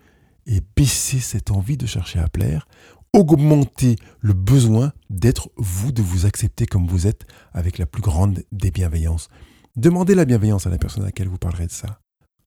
et 0.46 0.60
baisser 0.76 1.20
cette 1.20 1.50
envie 1.50 1.76
de 1.76 1.86
chercher 1.86 2.18
à 2.18 2.28
plaire 2.28 2.66
augmenter 3.14 3.96
le 4.20 4.34
besoin 4.34 4.92
d'être 5.08 5.50
vous, 5.56 5.92
de 5.92 6.02
vous 6.02 6.26
accepter 6.26 6.66
comme 6.66 6.86
vous 6.86 7.06
êtes 7.06 7.26
avec 7.52 7.78
la 7.78 7.86
plus 7.86 8.02
grande 8.02 8.42
des 8.50 8.72
bienveillances. 8.72 9.28
Demandez 9.76 10.14
la 10.14 10.24
bienveillance 10.24 10.66
à 10.66 10.70
la 10.70 10.78
personne 10.78 11.04
à 11.04 11.06
laquelle 11.06 11.28
vous 11.28 11.38
parlerez 11.38 11.66
de 11.66 11.72
ça. 11.72 12.00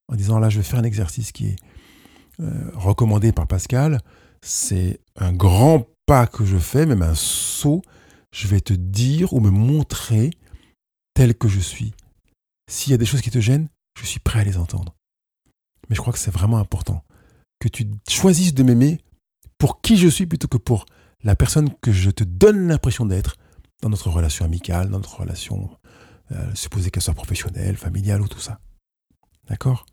en 0.09 0.15
disant 0.15 0.39
là, 0.39 0.49
je 0.49 0.57
vais 0.57 0.63
faire 0.63 0.79
un 0.79 0.83
exercice 0.83 1.31
qui 1.31 1.47
est 1.47 1.55
euh, 2.41 2.69
recommandé 2.75 3.31
par 3.31 3.47
Pascal. 3.47 4.01
C'est 4.41 4.99
un 5.15 5.33
grand 5.33 5.87
pas 6.05 6.27
que 6.27 6.45
je 6.45 6.57
fais, 6.57 6.85
même 6.85 7.01
un 7.01 7.15
saut. 7.15 7.81
Je 8.31 8.47
vais 8.47 8.61
te 8.61 8.73
dire 8.73 9.33
ou 9.33 9.39
me 9.39 9.49
montrer 9.49 10.31
tel 11.17 11.35
que 11.35 11.47
je 11.47 11.59
suis. 11.59 11.95
S'il 12.69 12.91
y 12.91 12.93
a 12.93 12.97
des 12.97 13.07
choses 13.07 13.21
qui 13.21 13.31
te 13.31 13.39
gênent, 13.39 13.69
je 13.99 14.05
suis 14.05 14.19
prêt 14.19 14.41
à 14.41 14.43
les 14.43 14.55
entendre. 14.55 14.95
Mais 15.89 15.95
je 15.95 16.01
crois 16.01 16.13
que 16.13 16.19
c'est 16.19 16.29
vraiment 16.29 16.59
important 16.59 17.03
que 17.59 17.67
tu 17.67 17.87
choisisses 18.07 18.53
de 18.53 18.61
m'aimer 18.61 18.99
pour 19.57 19.81
qui 19.81 19.97
je 19.97 20.07
suis 20.09 20.27
plutôt 20.27 20.47
que 20.47 20.57
pour 20.57 20.85
la 21.23 21.35
personne 21.35 21.73
que 21.81 21.91
je 21.91 22.11
te 22.11 22.23
donne 22.23 22.67
l'impression 22.67 23.07
d'être 23.07 23.35
dans 23.81 23.89
notre 23.89 24.11
relation 24.11 24.45
amicale, 24.45 24.91
dans 24.91 24.99
notre 24.99 25.21
relation, 25.21 25.71
euh, 26.33 26.53
supposée 26.53 26.91
qu'elle 26.91 27.01
soit 27.01 27.15
professionnelle, 27.15 27.77
familiale 27.77 28.21
ou 28.21 28.27
tout 28.27 28.39
ça. 28.39 28.59
D'accord? 29.49 29.87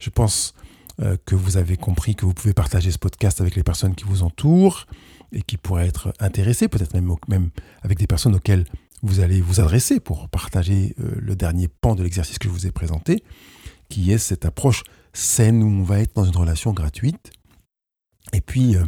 Je 0.00 0.10
pense 0.10 0.54
euh, 1.00 1.16
que 1.24 1.36
vous 1.36 1.56
avez 1.56 1.76
compris 1.76 2.16
que 2.16 2.26
vous 2.26 2.34
pouvez 2.34 2.52
partager 2.52 2.90
ce 2.90 2.98
podcast 2.98 3.40
avec 3.40 3.54
les 3.54 3.62
personnes 3.62 3.94
qui 3.94 4.06
vous 4.06 4.24
entourent 4.24 4.86
et 5.30 5.42
qui 5.42 5.56
pourraient 5.56 5.86
être 5.86 6.12
intéressées, 6.18 6.66
peut-être 6.66 6.94
même, 6.94 7.14
même 7.28 7.50
avec 7.82 7.96
des 7.96 8.08
personnes 8.08 8.34
auxquelles 8.34 8.64
vous 9.04 9.20
allez 9.20 9.40
vous 9.40 9.60
adresser 9.60 10.00
pour 10.00 10.28
partager 10.28 10.94
euh, 10.98 11.14
le 11.18 11.36
dernier 11.36 11.68
pan 11.68 11.94
de 11.94 12.02
l'exercice 12.02 12.38
que 12.38 12.48
je 12.48 12.52
vous 12.52 12.66
ai 12.66 12.72
présenté, 12.72 13.22
qui 13.88 14.10
est 14.10 14.18
cette 14.18 14.44
approche 14.44 14.82
saine 15.12 15.62
où 15.62 15.68
on 15.68 15.84
va 15.84 16.00
être 16.00 16.14
dans 16.14 16.24
une 16.24 16.36
relation 16.36 16.72
gratuite 16.72 17.30
et 18.32 18.40
puis, 18.40 18.74
euh, 18.74 18.84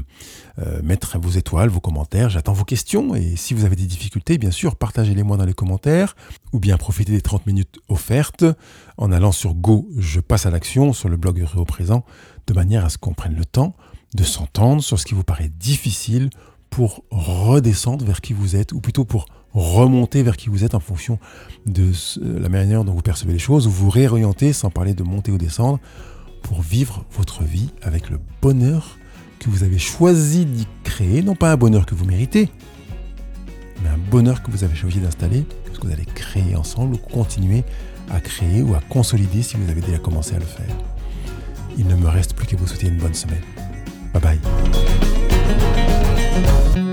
euh, 0.59 0.81
mettre 0.83 1.19
vos 1.19 1.31
étoiles, 1.31 1.69
vos 1.69 1.81
commentaires. 1.81 2.31
J'attends 2.31 2.55
vos 2.55 2.65
questions. 2.65 3.15
Et 3.15 3.37
si 3.37 3.55
vous 3.55 3.65
avez 3.65 3.77
des 3.77 3.85
difficultés, 3.85 4.39
bien 4.39 4.51
sûr, 4.51 4.77
partagez-les-moi 4.77 5.37
dans 5.37 5.45
les 5.45 5.55
commentaires. 5.55 6.17
Ou 6.53 6.59
bien 6.59 6.77
profitez 6.79 7.13
des 7.13 7.21
30 7.21 7.47
minutes 7.47 7.79
offertes 7.89 8.45
en 8.97 9.13
allant 9.13 9.33
sur 9.33 9.55
Go, 9.55 9.89
je 9.97 10.21
passe 10.21 10.47
à 10.47 10.51
l'action 10.51 10.93
sur 10.93 11.09
le 11.09 11.17
blog 11.17 11.45
au 11.55 11.65
présent, 11.65 12.05
de 12.47 12.55
manière 12.55 12.85
à 12.85 12.89
ce 12.89 12.99
qu'on 12.99 13.13
prenne 13.13 13.37
le 13.37 13.45
temps 13.45 13.77
de 14.15 14.25
s'entendre 14.25 14.83
sur 14.83 14.99
ce 14.99 15.05
qui 15.05 15.15
vous 15.15 15.25
paraît 15.25 15.51
difficile 15.51 16.31
pour 16.71 17.05
redescendre 17.11 18.05
vers 18.05 18.21
qui 18.21 18.33
vous 18.33 18.57
êtes, 18.57 18.73
ou 18.73 18.81
plutôt 18.81 19.05
pour 19.05 19.27
remonter 19.57 20.23
vers 20.23 20.37
qui 20.37 20.49
vous 20.49 20.65
êtes 20.65 20.75
en 20.75 20.81
fonction 20.81 21.19
de 21.65 21.91
la 22.21 22.49
manière 22.49 22.85
dont 22.85 22.93
vous 22.93 23.03
percevez 23.03 23.33
les 23.33 23.39
choses, 23.39 23.67
ou 23.67 23.71
vous 23.71 23.91
réorienter, 23.91 24.53
sans 24.53 24.71
parler 24.71 24.95
de 24.95 25.03
monter 25.03 25.33
ou 25.33 25.39
descendre, 25.39 25.81
pour 26.43 26.61
vivre 26.61 27.05
votre 27.13 27.43
vie 27.43 27.71
avec 27.83 28.11
le 28.11 28.21
bonheur 28.43 28.99
que 29.39 29.51
vous 29.51 29.65
avez 29.65 29.79
choisi 29.79 30.45
d'y 30.45 30.67
créer, 30.85 31.23
non 31.23 31.35
pas 31.35 31.53
un 31.53 31.57
bonheur 31.57 31.87
que 31.87 31.95
vous 31.95 32.05
méritez, 32.05 32.51
mais 33.83 33.89
un 33.89 33.99
bonheur 34.11 34.43
que 34.43 34.51
vous 34.51 34.63
avez 34.63 34.75
choisi 34.75 35.01
d'installer, 35.01 35.45
que 35.75 35.87
vous 35.87 35.93
allez 35.93 36.05
créer 36.05 36.55
ensemble 36.55 36.95
ou 36.95 36.99
continuer 36.99 37.65
à 38.11 38.21
créer 38.21 38.63
ou 38.63 38.75
à 38.75 38.81
consolider 38.89 39.43
si 39.43 39.57
vous 39.57 39.71
avez 39.71 39.81
déjà 39.81 39.99
commencé 39.99 40.35
à 40.35 40.39
le 40.39 40.45
faire. 40.45 40.77
Il 41.79 41.87
ne 41.87 41.97
me 41.97 42.09
reste 42.09 42.35
plus 42.35 42.47
qu'à 42.47 42.57
vous 42.57 42.67
souhaiter 42.67 42.89
une 42.89 42.99
bonne 42.99 43.15
semaine. 43.15 43.43
Bye 44.15 44.39
bye. 46.75 46.86